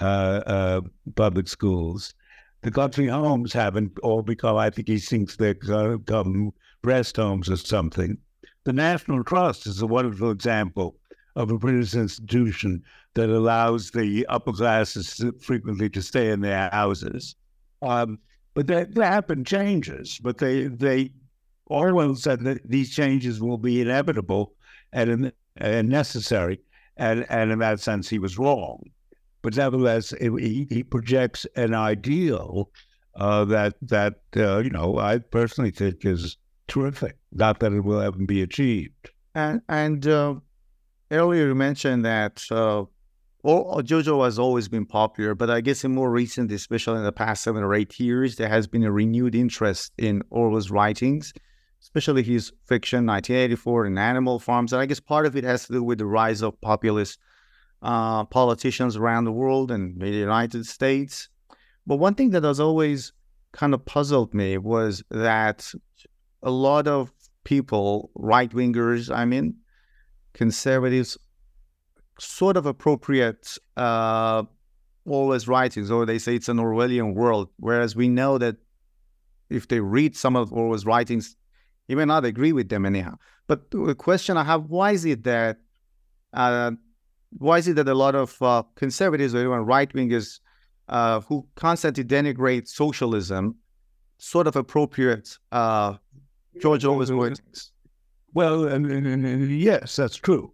uh, 0.01 0.41
uh, 0.45 0.81
public 1.15 1.47
schools. 1.47 2.15
The 2.63 2.71
country 2.71 3.07
homes 3.07 3.51
haven't 3.51 3.99
all 3.99 4.21
become, 4.21 4.55
I 4.55 4.69
think 4.69 4.87
he 4.87 4.97
thinks 4.97 5.35
to 5.35 5.53
become 5.53 6.53
rest 6.81 7.17
homes 7.17 7.49
or 7.49 7.57
something. 7.57 8.17
The 8.63 8.71
National 8.71 9.21
Trust 9.21 9.67
is 9.67 9.81
a 9.81 9.87
wonderful 9.87 10.31
example 10.31 10.95
of 11.35 11.51
a 11.51 11.57
British 11.57 11.93
institution 11.93 12.81
that 13.15 13.29
allows 13.29 13.91
the 13.91 14.25
upper 14.27 14.53
classes 14.53 15.21
frequently 15.41 15.89
to 15.89 16.01
stay 16.01 16.31
in 16.31 16.39
their 16.39 16.69
houses. 16.71 17.35
Um, 17.81 18.19
but 18.53 18.67
that, 18.67 18.95
that 18.95 19.11
happened 19.11 19.45
changes, 19.45 20.19
but 20.23 20.37
they 20.37 20.67
they 20.67 21.11
Orwell 21.65 22.15
said 22.15 22.41
that 22.41 22.61
these 22.69 22.95
changes 22.95 23.41
will 23.41 23.57
be 23.57 23.81
inevitable 23.81 24.53
and, 24.93 25.33
and 25.57 25.89
necessary, 25.89 26.61
and 26.95 27.25
and 27.29 27.51
in 27.51 27.59
that 27.59 27.81
sense 27.81 28.07
he 28.07 28.19
was 28.19 28.37
wrong. 28.37 28.83
But 29.43 29.57
nevertheless, 29.57 30.13
it, 30.13 30.31
he, 30.39 30.65
he 30.69 30.83
projects 30.83 31.45
an 31.55 31.75
ideal 31.75 32.71
uh, 33.15 33.45
that 33.45 33.75
that 33.83 34.21
uh, 34.35 34.59
you 34.59 34.71
know 34.71 34.97
I 34.97 35.19
personally 35.19 35.71
think 35.71 36.05
is 36.05 36.37
terrific. 36.67 37.17
Not 37.31 37.59
that 37.59 37.73
it 37.73 37.81
will 37.81 38.01
ever 38.01 38.17
be 38.17 38.41
achieved. 38.41 39.11
And 39.35 39.61
and 39.69 40.07
uh, 40.07 40.35
earlier 41.11 41.47
you 41.47 41.55
mentioned 41.55 42.05
that 42.05 42.43
uh, 42.49 42.85
well, 43.43 43.81
JoJo 43.83 44.23
has 44.23 44.39
always 44.39 44.69
been 44.69 44.85
popular, 44.85 45.35
but 45.35 45.49
I 45.49 45.59
guess 45.59 45.83
in 45.83 45.93
more 45.93 46.09
recent, 46.09 46.49
especially 46.49 46.99
in 46.99 47.03
the 47.03 47.11
past 47.11 47.43
seven 47.43 47.61
or 47.61 47.73
eight 47.73 47.99
years, 47.99 48.37
there 48.37 48.47
has 48.47 48.67
been 48.67 48.85
a 48.85 48.91
renewed 48.91 49.35
interest 49.35 49.91
in 49.97 50.23
Orwell's 50.29 50.71
writings, 50.71 51.33
especially 51.81 52.23
his 52.23 52.53
fiction, 52.65 53.05
1984 53.05 53.87
and 53.87 53.99
Animal 53.99 54.39
Farms. 54.39 54.71
And 54.71 54.81
I 54.81 54.85
guess 54.85 55.01
part 55.01 55.25
of 55.25 55.35
it 55.35 55.43
has 55.43 55.67
to 55.67 55.73
do 55.73 55.83
with 55.83 55.97
the 55.97 56.05
rise 56.05 56.41
of 56.41 56.59
populist 56.61 57.19
uh, 57.83 58.23
politicians 58.25 58.95
around 58.95 59.25
the 59.25 59.31
world 59.31 59.69
and 59.69 60.01
the 60.01 60.09
United 60.09 60.65
States. 60.65 61.29
But 61.85 61.97
one 61.97 62.15
thing 62.15 62.29
that 62.31 62.43
has 62.43 62.59
always 62.59 63.11
kind 63.51 63.73
of 63.73 63.85
puzzled 63.85 64.33
me 64.33 64.57
was 64.57 65.03
that 65.11 65.71
a 66.41 66.49
lot 66.49 66.87
of 66.87 67.11
people, 67.43 68.09
right 68.15 68.49
wingers, 68.51 69.13
I 69.13 69.25
mean, 69.25 69.55
conservatives, 70.33 71.17
sort 72.19 72.57
of 72.57 72.65
appropriate 72.65 73.57
uh, 73.75 74.43
Orwell's 75.05 75.47
writings, 75.47 75.91
or 75.91 76.05
they 76.05 76.19
say 76.19 76.35
it's 76.35 76.49
an 76.49 76.57
Orwellian 76.57 77.13
world, 77.13 77.49
whereas 77.57 77.95
we 77.95 78.07
know 78.07 78.37
that 78.37 78.55
if 79.49 79.67
they 79.67 79.81
read 79.81 80.15
some 80.15 80.35
of 80.35 80.53
Orwell's 80.53 80.85
writings, 80.85 81.35
he 81.87 81.95
may 81.95 82.05
not 82.05 82.23
agree 82.23 82.53
with 82.53 82.69
them 82.69 82.85
anyhow. 82.85 83.17
But 83.47 83.71
the 83.71 83.93
question 83.93 84.37
I 84.37 84.45
have: 84.45 84.65
Why 84.67 84.91
is 84.91 85.03
it 85.03 85.25
that 85.25 85.57
uh, 86.31 86.71
why 87.37 87.57
is 87.57 87.67
it 87.67 87.75
that 87.75 87.87
a 87.87 87.93
lot 87.93 88.15
of 88.15 88.41
uh, 88.41 88.63
conservatives 88.75 89.33
or 89.33 89.39
even 89.39 89.65
right 89.65 89.91
wingers 89.93 90.39
uh, 90.89 91.21
who 91.21 91.45
constantly 91.55 92.03
denigrate 92.03 92.67
socialism 92.67 93.55
sort 94.17 94.47
of 94.47 94.55
appropriate 94.55 95.37
uh, 95.51 95.95
George 96.61 96.85
Orwell's 96.85 97.11
writings? 97.11 97.71
Well, 98.33 98.79
yes, 98.89 99.95
that's 99.95 100.15
true. 100.15 100.53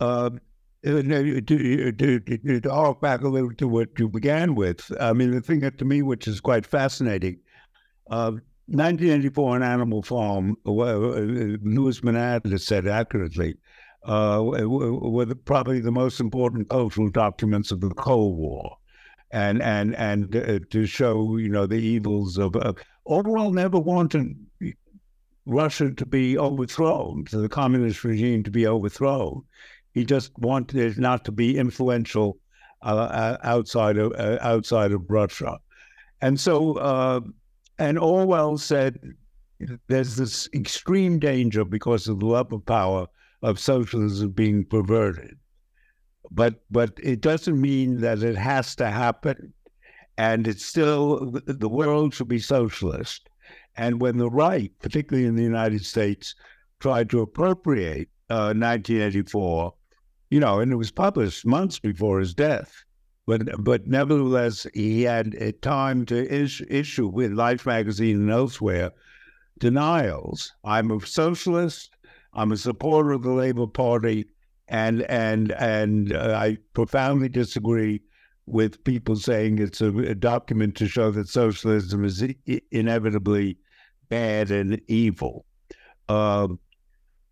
Um, 0.00 0.40
uh, 0.86 1.02
to, 1.02 1.40
to, 1.42 2.20
to, 2.20 2.60
to 2.60 2.70
hark 2.70 3.00
back 3.00 3.22
a 3.22 3.28
little 3.28 3.52
to 3.54 3.66
what 3.66 3.88
you 3.98 4.08
began 4.08 4.54
with, 4.54 4.90
I 5.00 5.12
mean, 5.12 5.32
the 5.32 5.40
thing 5.40 5.60
that 5.60 5.76
to 5.78 5.84
me, 5.84 6.02
which 6.02 6.28
is 6.28 6.40
quite 6.40 6.64
fascinating, 6.64 7.40
uh, 8.10 8.32
1984 8.66 9.56
on 9.56 9.62
Animal 9.62 10.02
Farm, 10.02 10.56
well, 10.64 11.14
uh, 11.14 11.20
Louis 11.62 12.00
Menand 12.00 12.50
has 12.50 12.64
said 12.64 12.86
accurately, 12.86 13.56
uh, 14.04 14.40
were 14.42 15.24
the, 15.24 15.36
probably 15.36 15.80
the 15.80 15.92
most 15.92 16.20
important 16.20 16.68
cultural 16.68 17.10
documents 17.10 17.70
of 17.70 17.80
the 17.80 17.90
Cold 17.90 18.36
War. 18.36 18.76
And 19.30 19.60
and 19.60 19.94
and 19.96 20.34
uh, 20.34 20.60
to 20.70 20.86
show 20.86 21.36
you 21.36 21.50
know 21.50 21.66
the 21.66 21.76
evils 21.76 22.38
of 22.38 22.56
uh, 22.56 22.72
Orwell 23.04 23.52
never 23.52 23.78
wanted 23.78 24.34
Russia 25.44 25.90
to 25.90 26.06
be 26.06 26.38
overthrown, 26.38 27.24
to 27.26 27.38
the 27.38 27.48
communist 27.48 28.04
regime 28.04 28.42
to 28.44 28.50
be 28.50 28.66
overthrown. 28.66 29.42
He 29.92 30.04
just 30.04 30.30
wanted 30.38 30.76
it 30.76 30.98
not 30.98 31.24
to 31.24 31.32
be 31.32 31.58
influential 31.58 32.38
uh, 32.82 32.94
uh, 32.94 33.36
outside 33.42 33.98
of 33.98 34.12
uh, 34.12 34.38
outside 34.40 34.92
of 34.92 35.02
Russia, 35.10 35.58
and 36.20 36.38
so 36.38 36.74
uh, 36.74 37.20
and 37.78 37.98
Orwell 37.98 38.58
said 38.58 38.98
there's 39.88 40.16
this 40.16 40.48
extreme 40.54 41.18
danger 41.18 41.64
because 41.64 42.08
of 42.08 42.20
the 42.20 42.26
love 42.26 42.52
of 42.52 42.64
power 42.64 43.06
of 43.42 43.58
socialism 43.58 44.30
being 44.30 44.64
perverted, 44.64 45.36
but 46.30 46.62
but 46.70 46.98
it 47.02 47.20
doesn't 47.20 47.60
mean 47.60 48.00
that 48.00 48.22
it 48.22 48.36
has 48.36 48.74
to 48.76 48.90
happen, 48.90 49.52
and 50.16 50.46
it's 50.48 50.64
still 50.64 51.30
the 51.46 51.68
world 51.68 52.14
should 52.14 52.28
be 52.28 52.38
socialist, 52.38 53.28
and 53.76 54.00
when 54.00 54.18
the 54.18 54.30
right, 54.30 54.72
particularly 54.80 55.26
in 55.26 55.36
the 55.36 55.42
United 55.42 55.84
States, 55.84 56.34
tried 56.80 57.10
to 57.10 57.20
appropriate 57.20 58.08
uh, 58.30 58.52
1984 58.54 59.72
you 60.30 60.40
know, 60.40 60.60
and 60.60 60.72
it 60.72 60.76
was 60.76 60.90
published 60.90 61.46
months 61.46 61.78
before 61.78 62.20
his 62.20 62.34
death. 62.34 62.84
But 63.26 63.62
but 63.62 63.86
nevertheless, 63.86 64.66
he 64.74 65.02
had 65.02 65.34
a 65.34 65.52
time 65.52 66.06
to 66.06 66.16
is, 66.16 66.62
issue 66.68 67.08
with 67.08 67.32
Life 67.32 67.66
magazine 67.66 68.16
and 68.16 68.30
elsewhere 68.30 68.90
denials. 69.58 70.52
I'm 70.64 70.90
a 70.90 71.04
socialist. 71.04 71.90
I'm 72.38 72.52
a 72.52 72.56
supporter 72.56 73.10
of 73.12 73.22
the 73.22 73.32
Labor 73.32 73.66
Party, 73.66 74.26
and 74.68 75.02
and 75.02 75.52
and 75.52 76.12
uh, 76.12 76.38
I 76.40 76.58
profoundly 76.72 77.28
disagree 77.28 78.00
with 78.46 78.82
people 78.84 79.16
saying 79.16 79.58
it's 79.58 79.80
a, 79.80 79.88
a 79.98 80.14
document 80.14 80.76
to 80.76 80.88
show 80.88 81.10
that 81.10 81.28
socialism 81.28 82.04
is 82.04 82.22
I- 82.22 82.60
inevitably 82.70 83.58
bad 84.08 84.50
and 84.50 84.80
evil. 84.88 85.44
Um, 86.08 86.58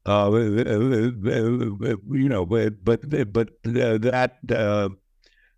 uh, 0.04 0.30
you 0.32 2.28
know, 2.28 2.44
but 2.46 2.84
but 2.84 3.32
but 3.32 3.48
uh, 3.66 3.98
that 3.98 4.38
uh, 4.50 4.88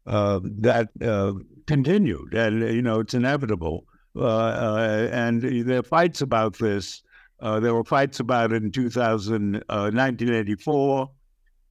uh, 0.06 0.40
that 0.42 0.88
uh, 1.02 1.32
continued, 1.66 2.34
and 2.34 2.60
you 2.74 2.82
know, 2.82 3.00
it's 3.00 3.14
inevitable. 3.14 3.84
Uh, 4.16 5.08
and 5.12 5.42
there 5.42 5.78
are 5.78 5.82
fights 5.82 6.20
about 6.20 6.58
this. 6.58 7.02
Uh, 7.40 7.60
there 7.60 7.74
were 7.74 7.84
fights 7.84 8.18
about 8.18 8.52
it 8.52 8.62
in 8.62 8.72
2000, 8.72 9.52
1984, 9.68 11.10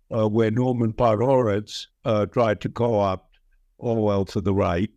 uh, 0.10 0.16
uh, 0.16 0.28
where 0.28 0.52
Norman 0.52 0.94
Podhoretz 0.94 1.88
tried 2.32 2.62
to 2.62 2.70
co-opt 2.70 3.38
Orwell 3.78 4.26
to 4.26 4.42
the 4.42 4.54
right, 4.54 4.90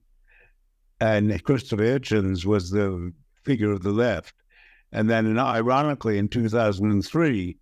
and 1.01 1.43
Christopher 1.45 1.83
Hitchens 1.83 2.45
was 2.45 2.71
the 2.71 3.13
figure 3.43 3.73
of 3.73 3.83
the 3.83 3.91
left. 3.91 4.35
And 4.93 5.09
then, 5.09 5.39
ironically, 5.39 6.19
in 6.19 6.29
2003, 6.29 7.57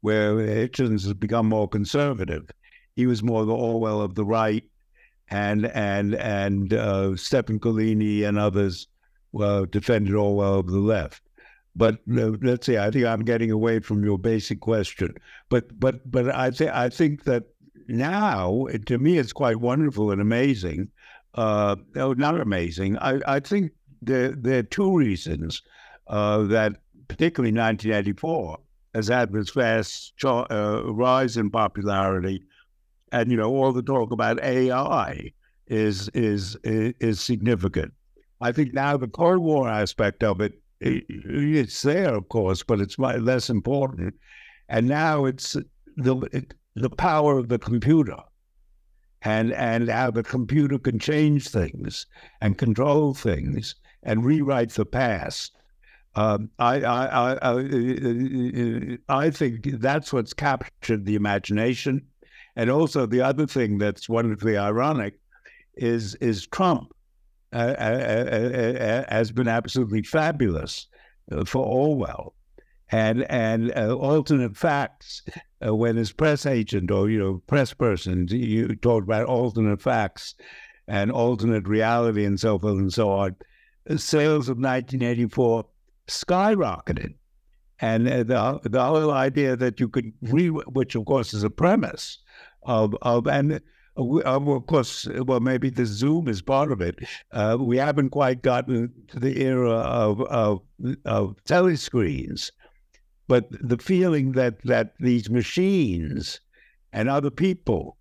where 0.00 0.34
Hitchens 0.36 1.04
has 1.04 1.14
become 1.14 1.48
more 1.48 1.68
conservative. 1.68 2.50
He 2.94 3.06
was 3.06 3.22
more 3.22 3.44
the 3.44 3.54
Orwell 3.54 4.00
of 4.00 4.14
the 4.14 4.24
right, 4.24 4.64
and 5.30 5.66
and 5.66 6.14
and 6.14 6.72
uh, 6.72 7.16
Stefan 7.16 7.60
Collini 7.60 8.24
and 8.24 8.38
others 8.38 8.88
well, 9.32 9.66
defended 9.66 10.14
Orwell 10.14 10.60
of 10.60 10.66
the 10.66 10.78
left. 10.78 11.27
But 11.78 12.00
uh, 12.12 12.32
let's 12.42 12.66
see, 12.66 12.76
I 12.76 12.90
think 12.90 13.06
I'm 13.06 13.24
getting 13.24 13.52
away 13.52 13.78
from 13.78 14.04
your 14.04 14.18
basic 14.18 14.60
question. 14.60 15.14
But 15.48 15.78
but 15.78 16.10
but 16.10 16.34
I 16.34 16.50
think 16.50 16.72
I 16.72 16.88
think 16.88 17.22
that 17.24 17.44
now, 17.86 18.66
to 18.86 18.98
me, 18.98 19.16
it's 19.16 19.32
quite 19.32 19.60
wonderful 19.60 20.10
and 20.10 20.20
amazing. 20.20 20.88
Uh, 21.34 21.76
no, 21.94 22.12
not 22.14 22.40
amazing. 22.40 22.98
I, 22.98 23.20
I 23.26 23.40
think 23.40 23.70
there, 24.02 24.32
there 24.32 24.58
are 24.58 24.64
two 24.64 24.96
reasons 24.96 25.62
uh, 26.08 26.42
that, 26.48 26.72
particularly 27.06 27.52
1984, 27.52 28.58
has 28.94 29.06
had 29.06 29.32
this 29.32 29.50
fast 29.50 30.12
uh, 30.24 30.82
rise 30.84 31.36
in 31.36 31.48
popularity, 31.48 32.42
and 33.12 33.30
you 33.30 33.36
know 33.36 33.54
all 33.54 33.72
the 33.72 33.82
talk 33.82 34.10
about 34.10 34.42
AI 34.42 35.32
is 35.68 36.08
is 36.08 36.56
is 36.64 37.20
significant. 37.20 37.92
I 38.40 38.50
think 38.50 38.74
now 38.74 38.96
the 38.96 39.06
Cold 39.06 39.38
War 39.38 39.68
aspect 39.68 40.24
of 40.24 40.40
it 40.40 40.54
it's 40.80 41.82
there, 41.82 42.14
of 42.14 42.28
course, 42.28 42.62
but 42.62 42.80
it's 42.80 42.98
less 42.98 43.50
important. 43.50 44.14
And 44.68 44.88
now 44.88 45.24
it's 45.24 45.56
the 45.96 46.16
it, 46.32 46.54
the 46.74 46.90
power 46.90 47.38
of 47.38 47.48
the 47.48 47.58
computer, 47.58 48.18
and 49.22 49.52
and 49.52 49.88
how 49.88 50.10
the 50.10 50.22
computer 50.22 50.78
can 50.78 50.98
change 50.98 51.48
things 51.48 52.06
and 52.40 52.58
control 52.58 53.14
things 53.14 53.74
and 54.02 54.24
rewrite 54.24 54.70
the 54.70 54.86
past 54.86 55.52
Um, 56.14 56.50
I, 56.58 56.80
I, 56.82 57.38
I, 57.42 58.98
I, 59.08 59.30
think 59.30 59.80
that's 59.80 60.12
what's 60.12 60.32
captured 60.32 61.04
the 61.04 61.14
imagination. 61.14 62.06
And 62.56 62.70
also 62.70 63.06
the 63.06 63.20
other 63.20 63.46
thing 63.46 63.78
that's 63.78 64.08
wonderfully 64.08 64.56
ironic 64.56 65.14
is 65.76 66.16
is 66.16 66.46
Trump 66.48 66.88
uh, 66.88 66.94
uh, 66.94 66.96
uh, 66.96 66.97
has 67.52 69.32
been 69.32 69.48
absolutely 69.48 70.02
fabulous 70.02 70.86
uh, 71.32 71.44
for 71.44 71.64
Orwell, 71.64 72.34
and 72.90 73.24
and 73.30 73.72
uh, 73.76 73.94
alternate 73.94 74.56
facts. 74.56 75.22
Uh, 75.66 75.74
when 75.74 75.96
his 75.96 76.12
press 76.12 76.46
agent 76.46 76.90
or 76.90 77.10
you 77.10 77.18
know 77.18 77.42
press 77.46 77.74
person, 77.74 78.28
you 78.28 78.76
talk 78.76 79.02
about 79.02 79.26
alternate 79.26 79.82
facts 79.82 80.34
and 80.86 81.12
alternate 81.12 81.68
reality 81.68 82.24
and 82.24 82.40
so 82.40 82.58
forth 82.58 82.78
and 82.78 82.92
so 82.92 83.10
on. 83.10 83.36
Sales 83.96 84.48
of 84.48 84.56
1984 84.56 85.64
skyrocketed. 86.08 87.14
And 87.80 88.08
uh, 88.08 88.22
the, 88.24 88.68
the 88.68 88.84
whole 88.84 89.12
idea 89.12 89.54
that 89.54 89.78
you 89.78 89.88
could 89.88 90.12
re, 90.22 90.48
which 90.48 90.94
of 90.94 91.04
course 91.04 91.32
is 91.32 91.44
a 91.44 91.50
premise 91.50 92.18
of, 92.64 92.96
of 93.02 93.28
and 93.28 93.60
uh, 93.98 94.22
of 94.22 94.66
course, 94.66 95.06
well, 95.24 95.40
maybe 95.40 95.70
the 95.70 95.86
Zoom 95.86 96.28
is 96.28 96.40
part 96.40 96.72
of 96.72 96.80
it. 96.80 96.98
Uh, 97.32 97.56
we 97.60 97.76
haven't 97.76 98.10
quite 98.10 98.42
gotten 98.42 98.92
to 99.08 99.18
the 99.18 99.42
era 99.42 99.70
of, 99.70 100.20
of, 100.22 100.62
of 101.04 101.36
telescreens, 101.44 102.50
but 103.26 103.48
the 103.50 103.78
feeling 103.78 104.32
that, 104.32 104.62
that 104.64 104.94
these 105.00 105.28
machines 105.28 106.40
and 106.92 107.08
other 107.08 107.30
people 107.30 107.96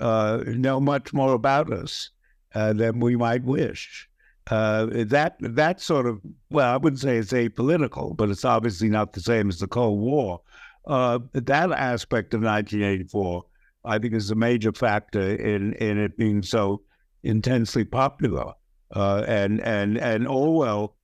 uh, 0.00 0.42
know 0.46 0.80
much 0.80 1.12
more 1.12 1.34
about 1.34 1.72
us 1.72 2.10
uh, 2.54 2.72
than 2.72 2.98
we 3.00 3.16
might 3.16 3.44
wish 3.44 4.08
uh, 4.50 4.86
that 4.90 5.36
that 5.40 5.80
sort 5.80 6.06
of 6.06 6.20
well, 6.50 6.74
I 6.74 6.76
wouldn't 6.76 7.00
say 7.00 7.16
it's 7.16 7.32
apolitical, 7.32 8.16
but 8.16 8.28
it's 8.28 8.44
obviously 8.44 8.88
not 8.88 9.12
the 9.12 9.20
same 9.20 9.48
as 9.48 9.58
the 9.58 9.66
Cold 9.66 10.00
War. 10.00 10.40
Uh, 10.86 11.18
that 11.32 11.72
aspect 11.72 12.34
of 12.34 12.42
1984, 12.42 13.42
I 13.84 13.98
think, 13.98 14.14
is 14.14 14.30
a 14.30 14.34
major 14.34 14.72
factor 14.72 15.34
in 15.34 15.74
in 15.74 15.98
it 15.98 16.16
being 16.16 16.42
so 16.42 16.82
intensely 17.22 17.84
popular. 17.84 18.52
Uh, 18.94 19.24
and 19.26 19.60
and 19.60 19.98
and 19.98 20.26
Orwell, 20.28 20.96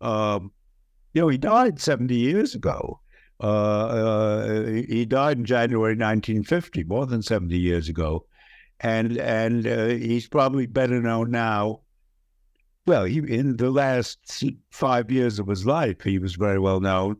um, 0.00 0.52
you 1.12 1.20
know, 1.20 1.28
he 1.28 1.38
died 1.38 1.80
70 1.80 2.14
years 2.14 2.54
ago. 2.54 3.00
Uh, 3.40 3.46
uh, 3.46 4.64
he 4.66 5.04
died 5.04 5.38
in 5.38 5.44
January 5.44 5.94
1950, 5.94 6.84
more 6.84 7.04
than 7.04 7.20
70 7.20 7.56
years 7.58 7.88
ago, 7.88 8.26
and 8.80 9.18
and 9.18 9.66
uh, 9.66 9.86
he's 9.86 10.28
probably 10.28 10.66
better 10.66 11.00
known 11.00 11.30
now 11.30 11.80
well, 12.86 13.04
he, 13.04 13.18
in 13.18 13.56
the 13.56 13.70
last 13.70 14.44
five 14.70 15.10
years 15.10 15.38
of 15.38 15.46
his 15.46 15.64
life, 15.64 16.02
he 16.02 16.18
was 16.18 16.34
very 16.34 16.58
well 16.58 16.80
known. 16.80 17.16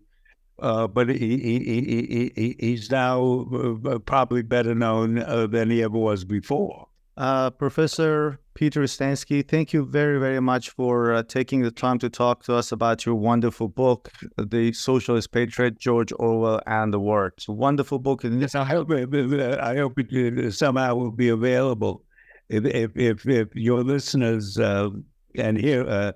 Uh, 0.58 0.86
but 0.86 1.08
he, 1.08 1.16
he, 1.16 2.32
he, 2.34 2.56
he's 2.60 2.90
now 2.90 3.46
uh, 3.84 3.98
probably 3.98 4.42
better 4.42 4.74
known 4.74 5.18
uh, 5.18 5.46
than 5.46 5.70
he 5.70 5.82
ever 5.82 5.98
was 5.98 6.24
before. 6.24 6.86
Uh, 7.16 7.50
Professor 7.50 8.40
Peter 8.54 8.82
Stansky, 8.82 9.46
thank 9.46 9.72
you 9.72 9.84
very, 9.84 10.18
very 10.18 10.40
much 10.40 10.70
for 10.70 11.12
uh, 11.12 11.22
taking 11.22 11.62
the 11.62 11.70
time 11.70 11.98
to 11.98 12.08
talk 12.08 12.42
to 12.44 12.54
us 12.54 12.72
about 12.72 13.06
your 13.06 13.14
wonderful 13.14 13.68
book, 13.68 14.10
The 14.36 14.72
Socialist 14.72 15.30
Patriot, 15.32 15.78
George 15.78 16.12
Orwell 16.18 16.60
and 16.66 16.92
the 16.92 17.00
World. 17.00 17.32
It's 17.36 17.48
a 17.48 17.52
wonderful 17.52 17.98
book. 17.98 18.24
And 18.24 18.40
Yes, 18.40 18.54
I 18.54 18.64
hope, 18.64 18.90
I 18.90 19.76
hope 19.76 19.94
it 19.98 20.54
somehow 20.54 20.94
will 20.94 21.12
be 21.12 21.28
available. 21.28 22.02
If, 22.48 22.64
if, 22.64 22.96
if, 22.96 23.26
if 23.26 23.54
your 23.54 23.82
listeners 23.82 24.56
and 24.58 25.58
here 25.58 26.14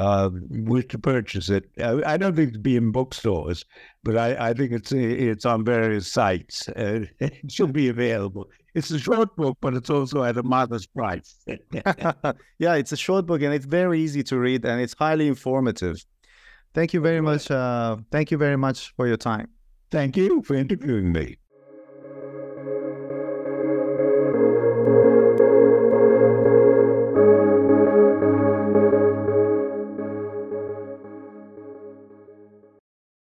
uh, 0.00 0.02
uh, 0.02 0.30
wish 0.50 0.86
to 0.86 0.98
purchase 0.98 1.50
it. 1.50 1.70
I, 1.78 2.14
I, 2.14 2.16
don't 2.16 2.34
think 2.34 2.50
it'll 2.50 2.62
be 2.62 2.76
in 2.76 2.90
bookstores, 2.90 3.64
but 4.02 4.16
I, 4.16 4.50
I 4.50 4.54
think 4.54 4.72
it's 4.72 4.92
it's 4.92 5.44
on 5.44 5.64
various 5.64 6.10
sites. 6.10 6.68
Uh, 6.70 7.04
it 7.20 7.52
should 7.52 7.72
be 7.72 7.88
available. 7.88 8.48
It's 8.74 8.90
a 8.90 8.98
short 8.98 9.34
book, 9.36 9.58
but 9.60 9.74
it's 9.74 9.90
also 9.90 10.22
at 10.24 10.36
a 10.36 10.42
modest 10.42 10.94
price. 10.94 11.36
yeah, 12.58 12.74
it's 12.74 12.92
a 12.92 12.96
short 12.96 13.26
book 13.26 13.42
and 13.42 13.52
it's 13.52 13.66
very 13.66 14.00
easy 14.00 14.22
to 14.24 14.38
read 14.38 14.64
and 14.64 14.80
it's 14.80 14.94
highly 14.98 15.28
informative. 15.28 16.04
Thank 16.72 16.94
you 16.94 17.00
very 17.00 17.20
much. 17.20 17.50
Uh, 17.50 17.96
thank 18.10 18.30
you 18.30 18.38
very 18.38 18.56
much 18.56 18.94
for 18.96 19.06
your 19.06 19.16
time. 19.16 19.48
Thank 19.90 20.16
you 20.16 20.42
for 20.42 20.54
interviewing 20.54 21.12
me. 21.12 21.36